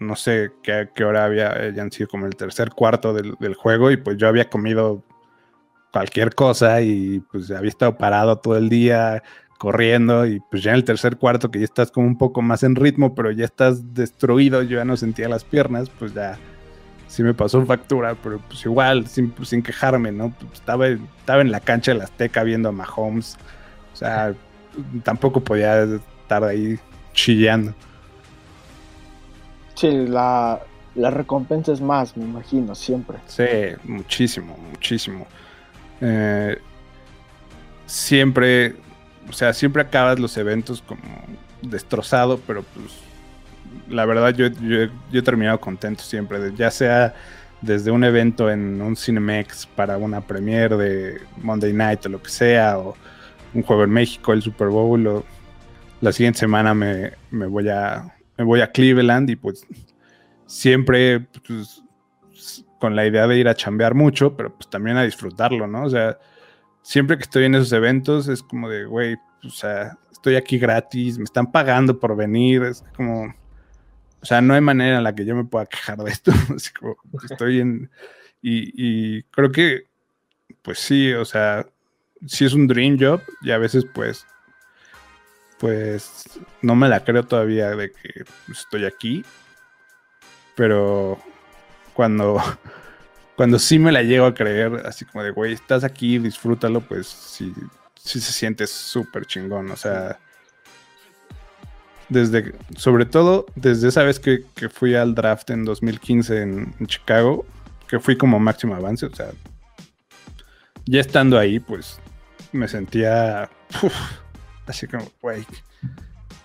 [0.01, 3.97] no sé qué, qué hora había, hayan sido como el tercer cuarto del, juego y
[3.97, 5.03] pues yo había comido
[5.93, 9.21] cualquier cosa y pues había estado parado todo el día
[9.59, 12.63] corriendo y pues ya en el tercer cuarto que ya estás como un poco más
[12.63, 16.37] en ritmo, pero ya estás destruido, yo ya no sentía las piernas, pues ya
[17.07, 20.31] sí me pasó factura, pero pues igual, sin, sin quejarme, ¿no?
[20.31, 23.37] Pues, estaba, estaba en la cancha de la Azteca viendo a Mahomes,
[23.93, 24.33] o sea,
[25.03, 26.79] tampoco podía estar ahí
[27.13, 27.75] chillando.
[29.81, 30.61] Sí, la,
[30.95, 33.17] recompensa es más, me imagino, siempre.
[33.25, 33.43] Sí,
[33.83, 35.25] muchísimo, muchísimo.
[35.99, 36.55] Eh,
[37.87, 38.75] siempre,
[39.27, 41.01] o sea, siempre acabas los eventos como
[41.63, 42.93] destrozado, pero pues
[43.89, 47.15] la verdad yo, he terminado contento siempre, ya sea
[47.61, 52.29] desde un evento en un Cinemex para una premiere de Monday Night o lo que
[52.29, 52.95] sea, o
[53.55, 55.25] un juego en México, el Super Bowl, o
[56.01, 59.67] la siguiente semana me, me voy a me voy a Cleveland y pues
[60.47, 61.83] siempre pues,
[62.79, 65.83] con la idea de ir a chambear mucho, pero pues también a disfrutarlo, ¿no?
[65.83, 66.17] O sea,
[66.81, 71.19] siempre que estoy en esos eventos es como de, güey, o sea, estoy aquí gratis,
[71.19, 75.23] me están pagando por venir, es como, o sea, no hay manera en la que
[75.23, 76.97] yo me pueda quejar de esto, así como
[77.29, 77.91] estoy en,
[78.41, 78.73] y,
[79.19, 79.83] y creo que,
[80.63, 81.67] pues sí, o sea,
[82.25, 84.25] sí es un dream job y a veces pues
[85.61, 86.23] pues
[86.63, 89.23] no me la creo todavía de que estoy aquí.
[90.55, 91.19] Pero
[91.93, 92.41] cuando,
[93.37, 97.07] cuando sí me la llego a creer, así como de, güey, estás aquí, disfrútalo, pues
[97.07, 97.53] sí,
[97.95, 100.19] se siente súper chingón, o sea,
[102.09, 104.43] desde, sobre todo desde esa vez que,
[104.73, 107.45] fui al draft en 2015 en, Chicago,
[107.87, 109.29] que fui como máximo avance, o sea,
[110.85, 111.99] ya estando ahí, pues
[112.51, 113.47] me sentía
[114.67, 115.45] así como, güey,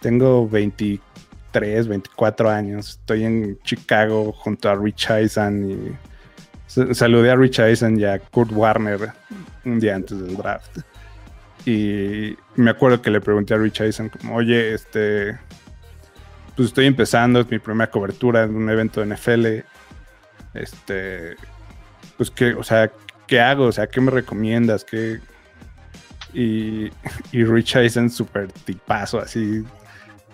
[0.00, 7.60] tengo 23, 24 años, estoy en Chicago junto a Rich Eisen y saludé a Rich
[7.60, 9.12] Eisen y a Kurt Warner
[9.64, 10.78] un día antes del draft.
[11.64, 15.36] Y me acuerdo que le pregunté a Rich Eisen como, oye, este,
[16.54, 19.46] pues estoy empezando, es mi primera cobertura en un evento de NFL.
[20.54, 21.36] Este,
[22.16, 22.90] pues qué, o sea,
[23.26, 23.64] ¿qué hago?
[23.64, 24.84] O sea, ¿qué me recomiendas?
[24.84, 25.20] ¿Qué?
[26.32, 26.90] Y,
[27.32, 29.64] y Rich Eisen, súper tipazo, así,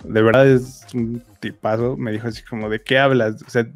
[0.05, 3.43] de verdad es un tipazo, me dijo así como, ¿de qué hablas?
[3.47, 3.67] O sea,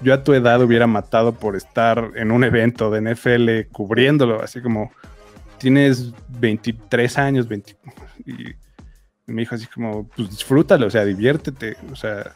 [0.00, 4.60] yo a tu edad hubiera matado por estar en un evento de NFL cubriéndolo, así
[4.60, 4.90] como,
[5.58, 7.76] tienes 23 años, 20,
[8.26, 8.32] y
[9.26, 12.32] me dijo así como, pues disfrútalo, o sea, diviértete, o sea,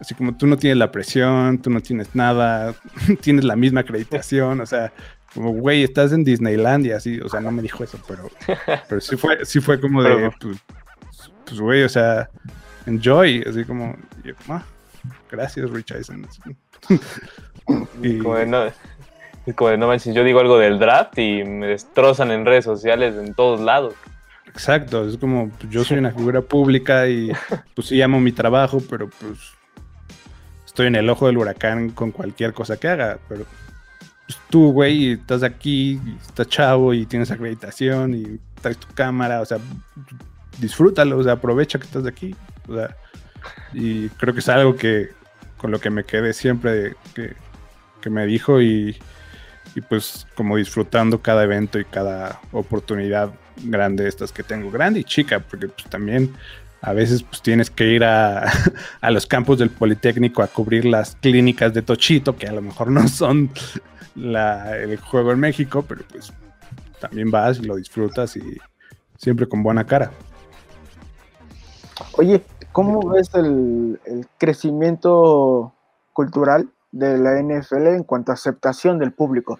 [0.00, 2.74] así como tú no tienes la presión, tú no tienes nada,
[3.20, 4.92] tienes la misma acreditación, o sea,
[5.34, 8.30] como, güey, estás en Disneylandia, así, o sea, no me dijo eso, pero,
[8.88, 10.62] pero sí fue, sí fue como de, pues,
[11.44, 12.30] pues, güey, o sea,
[12.86, 13.96] enjoy, así como,
[14.48, 14.62] ah,
[15.30, 16.26] gracias, Rich Eisen.
[18.02, 18.64] y, como de, no,
[19.56, 23.16] como de, no manches, yo digo algo del draft y me destrozan en redes sociales
[23.16, 23.94] en todos lados.
[24.46, 27.32] Exacto, es como, pues, yo soy una figura pública y
[27.74, 29.38] pues sí amo mi trabajo, pero pues
[30.64, 33.44] estoy en el ojo del huracán con cualquier cosa que haga, pero
[34.26, 39.44] pues, tú, güey, estás aquí, estás chavo y tienes acreditación y traes tu cámara, o
[39.44, 39.58] sea,
[40.58, 42.34] disfrútalo, o sea, aprovecha que estás aquí.
[42.68, 42.96] O sea,
[43.72, 45.10] y creo que es algo que
[45.58, 47.34] con lo que me quedé siempre que,
[48.10, 48.98] me dijo y,
[49.88, 53.32] pues como disfrutando cada evento y cada oportunidad
[53.62, 56.34] grande estas que tengo, grande y chica, porque pues también
[56.84, 58.44] a veces pues tienes que ir a,
[59.00, 62.90] a, los campos del Politécnico a cubrir las clínicas de Tochito, que a lo mejor
[62.90, 63.50] no son
[64.14, 66.32] la, el juego en México, pero pues
[67.00, 68.58] también vas y lo disfrutas y
[69.16, 70.10] siempre con buena cara.
[72.18, 72.42] Oye,
[72.72, 73.98] ¿cómo ves el,
[74.36, 75.72] crecimiento
[76.12, 79.58] cultural de la NFL en cuanto a aceptación del público?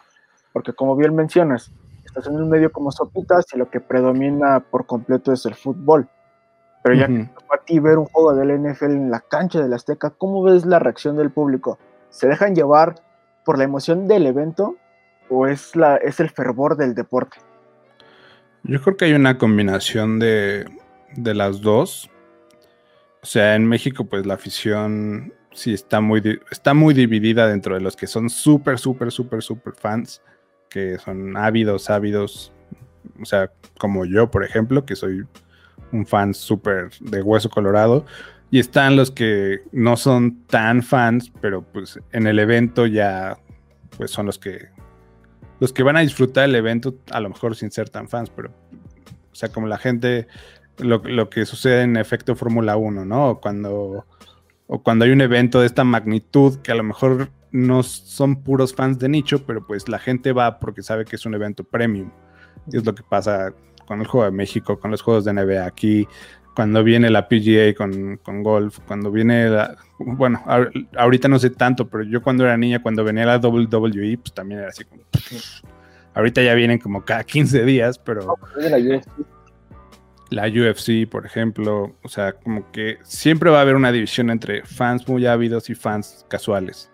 [0.52, 1.72] Porque como bien mencionas,
[2.04, 6.06] estás en un medio como Sopitas y lo que predomina por completo es el fútbol.
[6.84, 10.10] Pero ya que para ti ver un juego del NFL en la cancha del Azteca,
[10.10, 11.78] ¿cómo ves la reacción del público?
[12.10, 12.96] ¿Se dejan llevar
[13.42, 14.76] por la emoción del evento
[15.30, 17.38] o es, la, es el fervor del deporte?
[18.64, 20.66] Yo creo que hay una combinación de,
[21.16, 22.10] de las dos.
[23.22, 27.80] O sea, en México, pues la afición sí está muy, está muy dividida dentro de
[27.80, 30.20] los que son súper, súper, súper, súper fans,
[30.68, 32.52] que son ávidos, ávidos,
[33.22, 35.26] o sea, como yo, por ejemplo, que soy
[35.94, 38.04] un fan súper de hueso colorado,
[38.50, 43.38] y están los que no son tan fans, pero pues en el evento ya,
[43.96, 44.68] pues son los que,
[45.60, 48.50] los que van a disfrutar el evento, a lo mejor sin ser tan fans, pero,
[48.50, 50.28] o sea, como la gente
[50.78, 53.30] lo, que sucede en efecto Fórmula 1, ¿no?
[53.30, 54.06] O cuando,
[54.66, 58.74] o cuando hay un evento de esta magnitud que a lo mejor no son puros
[58.74, 62.10] fans de nicho, pero pues la gente va porque sabe que es un evento premium.
[62.72, 63.52] Es lo que pasa
[63.86, 66.08] con el Juego de México, con los juegos de NBA aquí,
[66.54, 69.76] cuando viene la PGA con, golf, cuando viene la...
[69.98, 70.42] Bueno,
[70.96, 74.60] ahorita no sé tanto, pero yo cuando era niña, cuando venía la WWE, pues también
[74.60, 75.02] era así como...
[76.14, 78.36] Ahorita ya vienen como cada 15 días, pero
[80.30, 84.64] la UFC, por ejemplo, o sea, como que siempre va a haber una división entre
[84.64, 86.90] fans muy ávidos y fans casuales.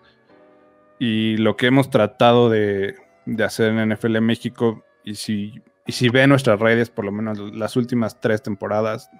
[0.99, 2.95] Y lo que hemos tratado de,
[3.43, 7.75] hacer en NFL México, y si, y si ve nuestras redes, por lo menos las
[7.75, 9.11] últimas tres temporadas,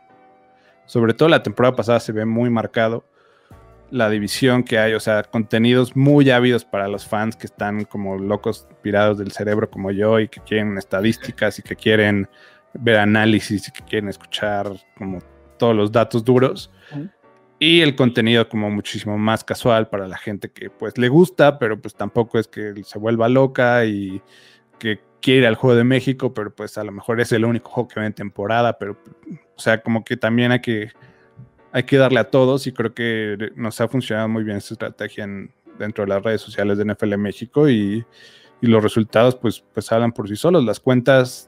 [0.85, 3.03] sobre todo la temporada pasada se ve muy marcado
[3.89, 8.17] la división que hay, o sea, contenidos muy ávidos para los fans que están como
[8.17, 12.29] locos pirados del cerebro como yo y que quieren estadísticas y que quieren
[12.73, 15.19] ver análisis y que quieren escuchar como
[15.59, 16.71] todos los datos duros.
[17.59, 21.81] Y el contenido como muchísimo más casual para la gente que pues le gusta, pero
[21.81, 24.21] pues tampoco es que se vuelva loca y
[24.79, 27.69] que quiere ir al Juego de México, pero pues a lo mejor es el único
[27.69, 28.97] juego que ve en temporada, pero
[29.55, 30.91] o sea, como que también hay que,
[31.71, 35.27] hay que darle a todos y creo que nos ha funcionado muy bien esta estrategia
[35.77, 38.05] dentro de las redes sociales de NFL México y,
[38.61, 40.63] y los resultados pues, pues hablan por sí solos.
[40.63, 41.47] Las cuentas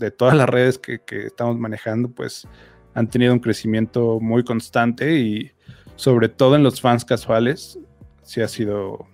[0.00, 2.48] de todas las redes que, estamos manejando, pues
[2.94, 5.52] han tenido un crecimiento muy constante y
[5.94, 7.78] sobre todo en los fans casuales,
[8.22, 9.06] sí ha sido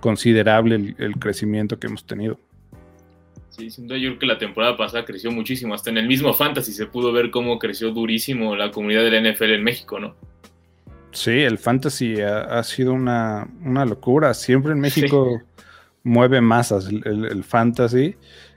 [0.00, 2.40] considerable el, crecimiento que hemos tenido.
[3.60, 5.74] Sí, sin duda, yo creo que la temporada pasada creció muchísimo.
[5.74, 9.52] Hasta en el mismo Fantasy se pudo ver cómo creció durísimo la comunidad del NFL
[9.52, 10.14] en México, ¿no?
[11.12, 14.32] Sí, el Fantasy ha, ha sido una, una, locura.
[14.32, 15.64] Siempre en México sí.
[16.04, 18.16] mueve masas el, el, el, Fantasy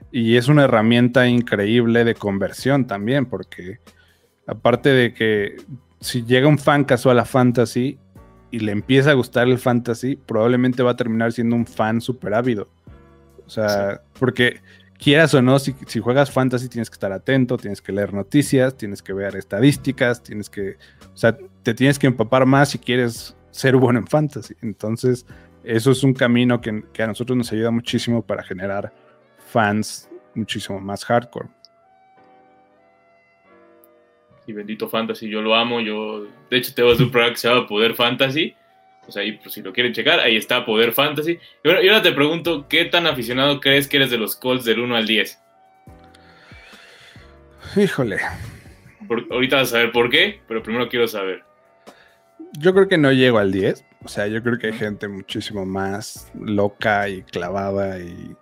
[0.10, 3.80] y es una herramienta increíble de conversión también, porque
[4.48, 5.58] aparte de que
[6.00, 7.98] si llega un fan casual a Fantasy
[8.52, 12.36] y le empieza a gustar el Fantasy, probablemente va a terminar siendo un fan súper
[12.36, 12.70] ávido.
[13.46, 14.00] O sea, sí.
[14.20, 14.62] porque
[14.98, 19.02] quieras o no, si, juegas fantasy tienes que estar atento, tienes que leer noticias, tienes
[19.02, 20.78] que ver estadísticas, tienes que,
[21.14, 24.56] o sea, te tienes que empapar más si quieres ser bueno en fantasy.
[24.62, 25.26] Entonces,
[25.64, 28.94] eso es un camino que, que a nosotros nos ayuda muchísimo para generar
[29.38, 31.50] fans muchísimo más hardcore.
[34.46, 37.66] Y bendito fantasy, yo lo amo, yo, de hecho, tengo un programa que se llama
[37.66, 38.56] Poder Fantasy,
[39.06, 41.40] pues ahí, pues, si lo quieren checar, ahí está Poder Fantasy.
[41.64, 44.66] Y ahora, y ahora, te pregunto, ¿qué tan aficionado crees que eres de los Colts
[44.66, 45.40] del 1 al 10?
[47.76, 48.20] Híjole.
[49.08, 51.44] Por, ahorita vas a saber por qué, pero primero quiero saber.
[52.54, 53.84] Yo creo que no llego al 10.
[54.06, 58.36] O sea, yo creo que hay gente muchísimo más loca y clavada y,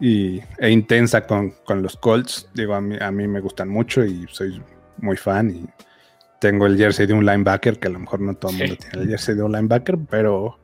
[0.00, 2.48] y e intensa con, con los Colts.
[2.54, 4.62] Digo, a mí, a mí me gustan mucho y soy
[4.98, 5.84] muy fan y
[6.40, 8.88] tengo el jersey de un linebacker, que a lo mejor no todo el mundo sí.
[8.88, 10.58] tiene el jersey de un linebacker, pero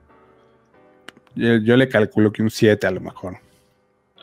[1.35, 3.37] yo, yo, le calculo que un 7 a lo mejor.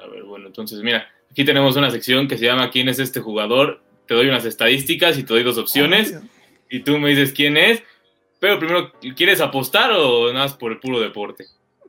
[0.01, 3.19] A ver, bueno, entonces mira, aquí tenemos una sección que se llama ¿Quién es este
[3.19, 3.81] jugador?
[4.05, 6.25] Te doy unas estadísticas y te doy dos opciones oh,
[6.69, 7.83] y tú me dices quién es,
[8.39, 11.45] pero primero, ¿quieres apostar o nada más por el puro deporte?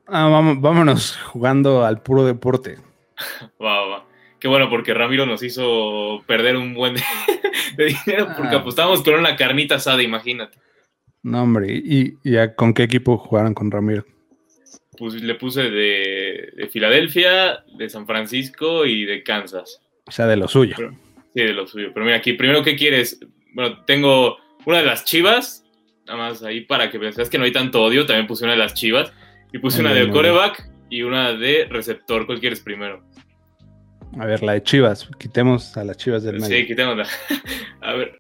[0.07, 2.79] Ah, vamos, vámonos jugando al puro deporte.
[3.63, 4.08] va, va.
[4.41, 7.03] Qué bueno, porque Ramiro nos hizo perder un buen de,
[7.77, 8.61] de dinero porque ah.
[8.61, 10.59] apostamos con una carnita asada, imagínate.
[11.23, 14.05] No, hombre, ¿y, y a, con qué equipo jugaron con Ramiro?
[14.97, 19.81] Pues le puse de, de, Filadelfia, de San Francisco y de Kansas.
[20.07, 20.75] O sea, de lo suyo.
[20.77, 20.93] Pero,
[21.35, 21.91] sí, de lo suyo.
[21.93, 23.21] Pero mira, aquí, primero, ¿qué quieres?
[23.55, 25.65] Bueno, tengo una de las chivas,
[26.07, 28.59] nada más ahí para que veas que no hay tanto odio, también puse una de
[28.59, 29.13] las chivas,
[29.53, 32.27] y puse una de coreback y una de receptor.
[32.27, 33.05] ¿Cuál quieres primero?
[34.17, 35.09] A ver, la de Chivas.
[35.19, 36.57] Quitemos a las Chivas del medio.
[36.57, 37.07] Sí, quitémosla.
[37.83, 38.19] a ver.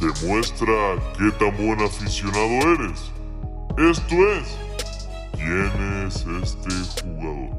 [0.00, 3.12] Demuestra qué tan buen aficionado eres.
[3.78, 4.58] Esto es.
[5.34, 7.50] ¿Quién es este jugador?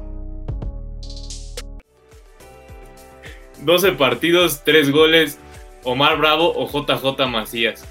[3.62, 5.38] 12 partidos, 3 goles.
[5.84, 7.84] Omar Bravo o JJ Macías.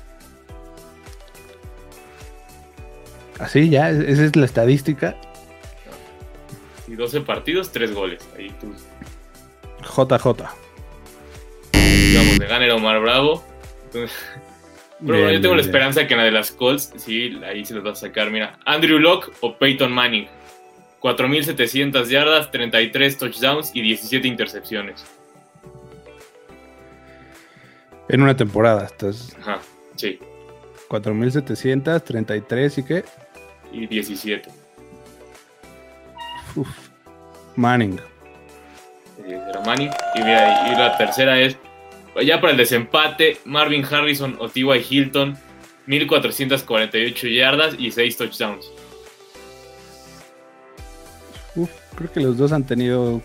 [3.40, 5.18] Así, ya, esa es la estadística.
[6.88, 8.28] Y 12 partidos, 3 goles.
[8.38, 8.74] Ahí tú
[9.84, 10.46] JJ.
[11.74, 13.44] Digamos, de ganar Omar Bravo.
[13.86, 14.18] Entonces,
[15.06, 16.08] pero bien, yo tengo bien, la esperanza bien.
[16.08, 18.32] que en la de las Colts, sí, ahí se los va a sacar.
[18.32, 20.28] Mira, Andrew Locke o Peyton Manning.
[21.02, 25.04] 4.700 yardas, 33 touchdowns y 17 intercepciones.
[28.08, 29.36] En una temporada, estás.
[29.40, 29.60] Ajá,
[29.96, 30.20] sí.
[30.90, 33.06] 4.700, 33 y qué?
[33.72, 34.50] Y 17.
[36.56, 36.70] Uf.
[37.56, 38.00] Manning
[39.66, 39.90] Manning.
[40.16, 41.58] Y mira, y la tercera es,
[42.24, 44.86] ya para el desempate, Marvin Harrison o T.Y.
[44.90, 45.38] Hilton,
[45.86, 48.72] 1448 yardas y 6 touchdowns.
[51.56, 53.22] Uf, creo que los dos han tenido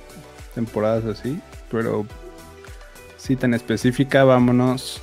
[0.55, 1.39] temporadas así,
[1.71, 2.07] pero
[3.17, 5.01] sí tan específica, vámonos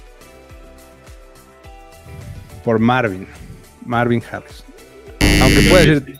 [2.64, 3.28] por Marvin,
[3.86, 4.66] Marvin Harrison.
[5.42, 6.20] Aunque puede ser...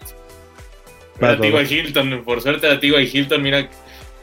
[1.20, 1.74] Para T.Y.
[1.74, 3.10] Hilton, por suerte a T.Y.
[3.14, 3.70] Hilton, mira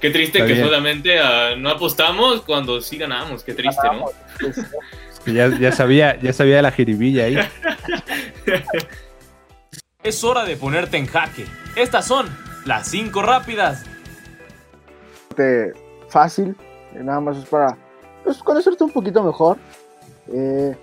[0.00, 0.64] Qué triste Está que bien.
[0.64, 3.44] solamente uh, no apostamos cuando sí ganamos.
[3.44, 4.06] Qué triste, ¿no?
[4.48, 7.36] Es que ya, ya, sabía, ya sabía la jiribilla ahí.
[10.02, 11.46] es hora de ponerte en jaque.
[11.76, 12.26] Estas son
[12.64, 13.84] las cinco rápidas.
[16.08, 16.54] Fácil,
[16.94, 17.76] nada más es para
[18.24, 19.58] pues, conocerte un poquito mejor.
[20.32, 20.76] Eh,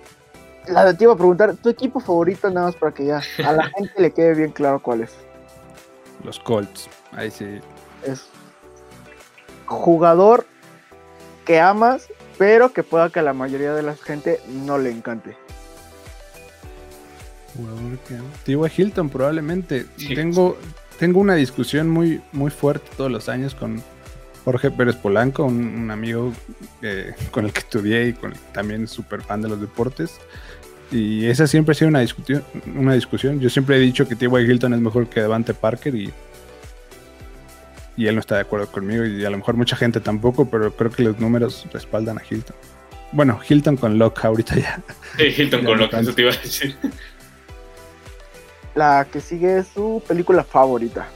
[0.68, 2.50] la te iba a preguntar, ¿tu equipo favorito?
[2.50, 5.14] Nada más para que ya a la gente le quede bien claro cuál es.
[6.24, 7.60] Los Colts, ahí sí.
[8.04, 8.26] Es
[9.68, 10.46] jugador
[11.44, 15.36] que amas, pero que pueda que a la mayoría de la gente no le encante.
[17.56, 18.82] Jugador que.
[18.82, 19.86] Hilton, probablemente.
[19.96, 20.14] Sí.
[20.14, 20.56] Tengo,
[20.98, 23.82] tengo una discusión muy, muy fuerte todos los años con
[24.44, 26.32] Jorge Pérez Polanco, un, un amigo
[26.82, 30.18] eh, con el que estudié y con el, también súper fan de los deportes.
[30.90, 32.42] Y esa siempre ha sido una discusión,
[32.74, 33.40] una discusión.
[33.40, 34.50] Yo siempre he dicho que T.Y.
[34.50, 36.12] Hilton es mejor que Devante Parker y
[37.98, 40.70] y él no está de acuerdo conmigo y a lo mejor mucha gente tampoco, pero
[40.70, 42.54] creo que los números respaldan a Hilton.
[43.10, 44.80] Bueno, Hilton con Locke ahorita ya.
[45.16, 46.76] Sí, Hilton con Locke, eso te iba a decir.
[48.76, 51.08] La que sigue es su película favorita.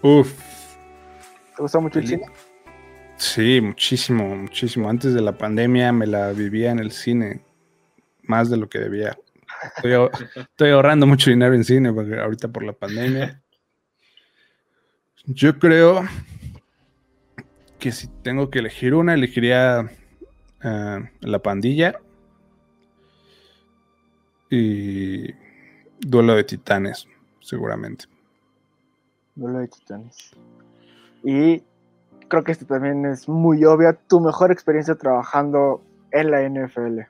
[0.00, 0.32] Uf.
[1.58, 2.24] gusta mucho el cine?
[3.18, 4.88] Sí, muchísimo, muchísimo.
[4.88, 7.44] Antes de la pandemia me la vivía en el cine,
[8.22, 9.14] más de lo que debía.
[9.76, 13.43] Estoy, ahorrando mucho dinero en cine porque ahorita por la pandemia.
[15.26, 16.04] Yo creo
[17.78, 19.90] que si tengo que elegir una, elegiría
[20.62, 21.98] eh, La Pandilla
[24.50, 25.32] y
[26.00, 27.06] Duelo de Titanes,
[27.40, 28.04] seguramente.
[29.34, 30.30] Duelo de Titanes.
[31.22, 31.62] Y
[32.28, 33.94] creo que este también es muy obvia.
[33.94, 37.00] Tu mejor experiencia trabajando en la NFL.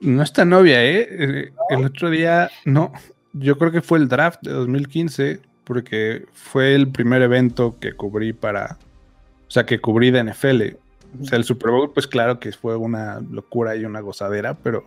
[0.00, 1.08] No es tan obvia, ¿eh?
[1.10, 1.52] ¿eh?
[1.68, 2.92] El otro día, no.
[3.32, 5.40] Yo creo que fue el draft de 2015,
[5.70, 8.76] porque fue el primer evento que cubrí para.
[9.46, 10.62] O sea, que cubrí de NFL.
[11.22, 14.84] O sea, el Super Bowl, pues claro que fue una locura y una gozadera, pero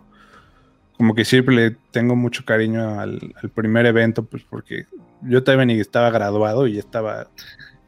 [0.98, 4.86] como que siempre le tengo mucho cariño al, primer evento, pues porque
[5.22, 7.28] yo también estaba graduado y estaba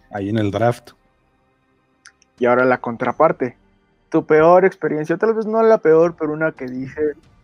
[0.09, 0.91] ahí en el draft.
[2.39, 3.57] Y ahora la contraparte.
[4.07, 7.01] Tu peor experiencia, tal vez no la peor, pero una que dije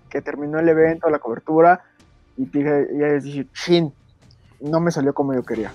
[0.09, 1.83] que terminó el evento, la cobertura,
[2.37, 3.93] y dije, ya dije, chin,
[4.61, 5.71] no me salió como yo quería.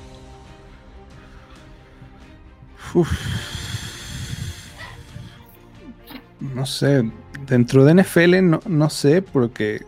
[6.41, 7.11] No sé,
[7.47, 9.85] dentro de NFL no, no sé, porque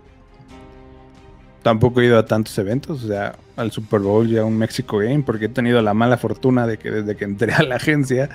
[1.62, 4.98] tampoco he ido a tantos eventos, o sea, al Super Bowl y a un Mexico
[4.98, 8.30] Game, porque he tenido la mala fortuna de que desde que entré a la agencia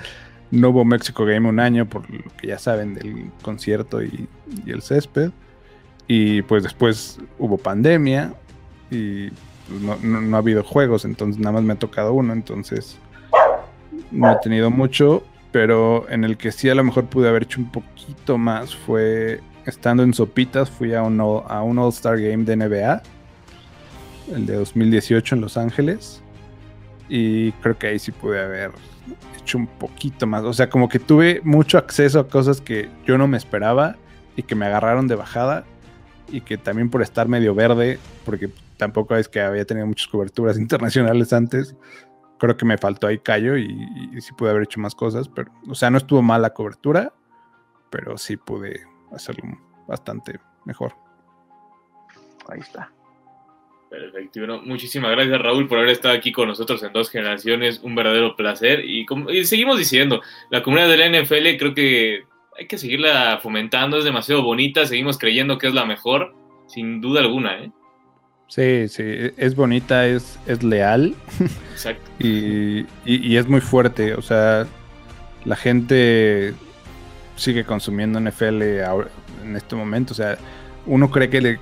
[0.50, 4.28] no hubo Mexico Game un año, por lo que ya saben del concierto y,
[4.66, 5.30] el césped.
[6.06, 8.34] Y pues después hubo pandemia
[8.90, 9.30] y
[9.68, 12.98] pues, no, no, ha habido juegos, entonces nada más me ha tocado uno, entonces
[14.10, 17.60] no he tenido mucho, pero en el que sí a lo mejor pude haber hecho
[17.60, 22.56] un poquito más fue estando en Sopitas, fui a un, a un All-Star Game de
[22.56, 23.02] NBA
[24.32, 26.22] el de 2018 en Los Ángeles.
[27.08, 28.72] Y creo que ahí sí pude haber
[29.38, 30.44] hecho un poquito más.
[30.44, 33.96] O sea, como que tuve mucho acceso a cosas que yo no me esperaba
[34.36, 35.64] y que me agarraron de bajada.
[36.30, 40.58] Y que también por estar medio verde, porque tampoco es que había tenido muchas coberturas
[40.58, 41.76] internacionales antes,
[42.38, 43.68] creo que me faltó ahí callo y,
[44.12, 45.28] y, sí pude haber hecho más cosas.
[45.28, 47.12] Pero, o sea, no estuvo mal la cobertura,
[47.90, 48.80] pero sí pude
[49.12, 49.44] hacerlo
[49.86, 50.94] bastante mejor.
[52.48, 52.92] Ahí está.
[53.88, 54.40] Perfecto.
[54.40, 57.80] Bueno, muchísimas gracias Raúl por haber estado aquí con nosotros en dos generaciones.
[57.82, 58.84] Un verdadero placer.
[58.84, 60.20] Y, como, seguimos diciendo,
[60.50, 62.24] la comunidad de la NFL creo que
[62.58, 63.98] hay que seguirla fomentando.
[63.98, 64.86] Es demasiado bonita.
[64.86, 66.34] Seguimos creyendo que es la mejor,
[66.66, 67.62] sin duda alguna.
[67.62, 67.72] ¿eh?
[68.54, 69.02] Sí, sí,
[69.36, 71.16] es bonita, es, es leal.
[71.72, 72.08] Exacto.
[72.20, 74.14] y, y es muy fuerte.
[74.14, 74.64] O sea,
[75.44, 76.54] la gente
[77.34, 80.12] sigue consumiendo NFL en este momento.
[80.12, 80.38] O sea,
[80.86, 81.60] uno cree que le,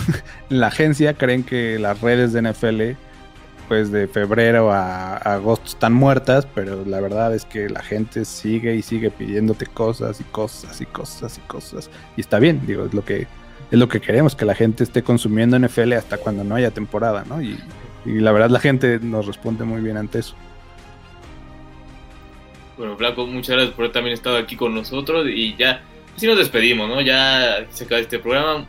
[0.50, 2.98] la agencia creen que las redes de NFL,
[3.66, 8.74] pues de febrero a, agosto están muertas, pero la verdad es que la gente sigue
[8.74, 11.90] y sigue pidiéndote cosas y cosas y cosas y cosas.
[12.18, 13.26] Y está bien, digo, es lo que
[13.74, 17.24] es lo que queremos, que la gente esté consumiendo NFL hasta cuando no haya temporada,
[17.28, 17.42] ¿no?
[17.42, 17.58] Y,
[18.04, 20.34] y la verdad la gente nos responde muy bien ante eso.
[22.76, 25.82] Bueno, Flaco, muchas gracias por también estado aquí con nosotros y ya,
[26.16, 27.00] así nos despedimos, ¿no?
[27.00, 28.66] Ya se acaba este programa.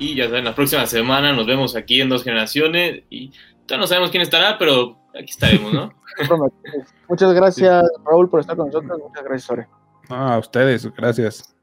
[0.00, 3.02] Y ya saben, la próxima semana nos vemos aquí en Dos Generaciones.
[3.10, 3.30] Y
[3.66, 5.92] todavía no sabemos quién estará, pero aquí estaremos, ¿no?
[7.08, 8.98] Muchas gracias, Raúl, por estar con nosotros.
[9.00, 9.66] Muchas gracias, Sore.
[10.08, 11.54] Ah, a ustedes, gracias.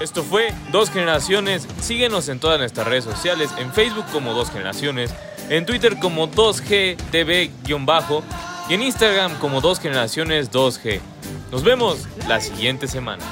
[0.00, 1.66] Esto fue Dos Generaciones.
[1.80, 5.14] Síguenos en todas nuestras redes sociales, en Facebook como Dos Generaciones,
[5.48, 8.22] en Twitter como 2GTV-bajo
[8.68, 11.00] y en Instagram como Dos Generaciones 2G.
[11.50, 13.24] Nos vemos la siguiente semana.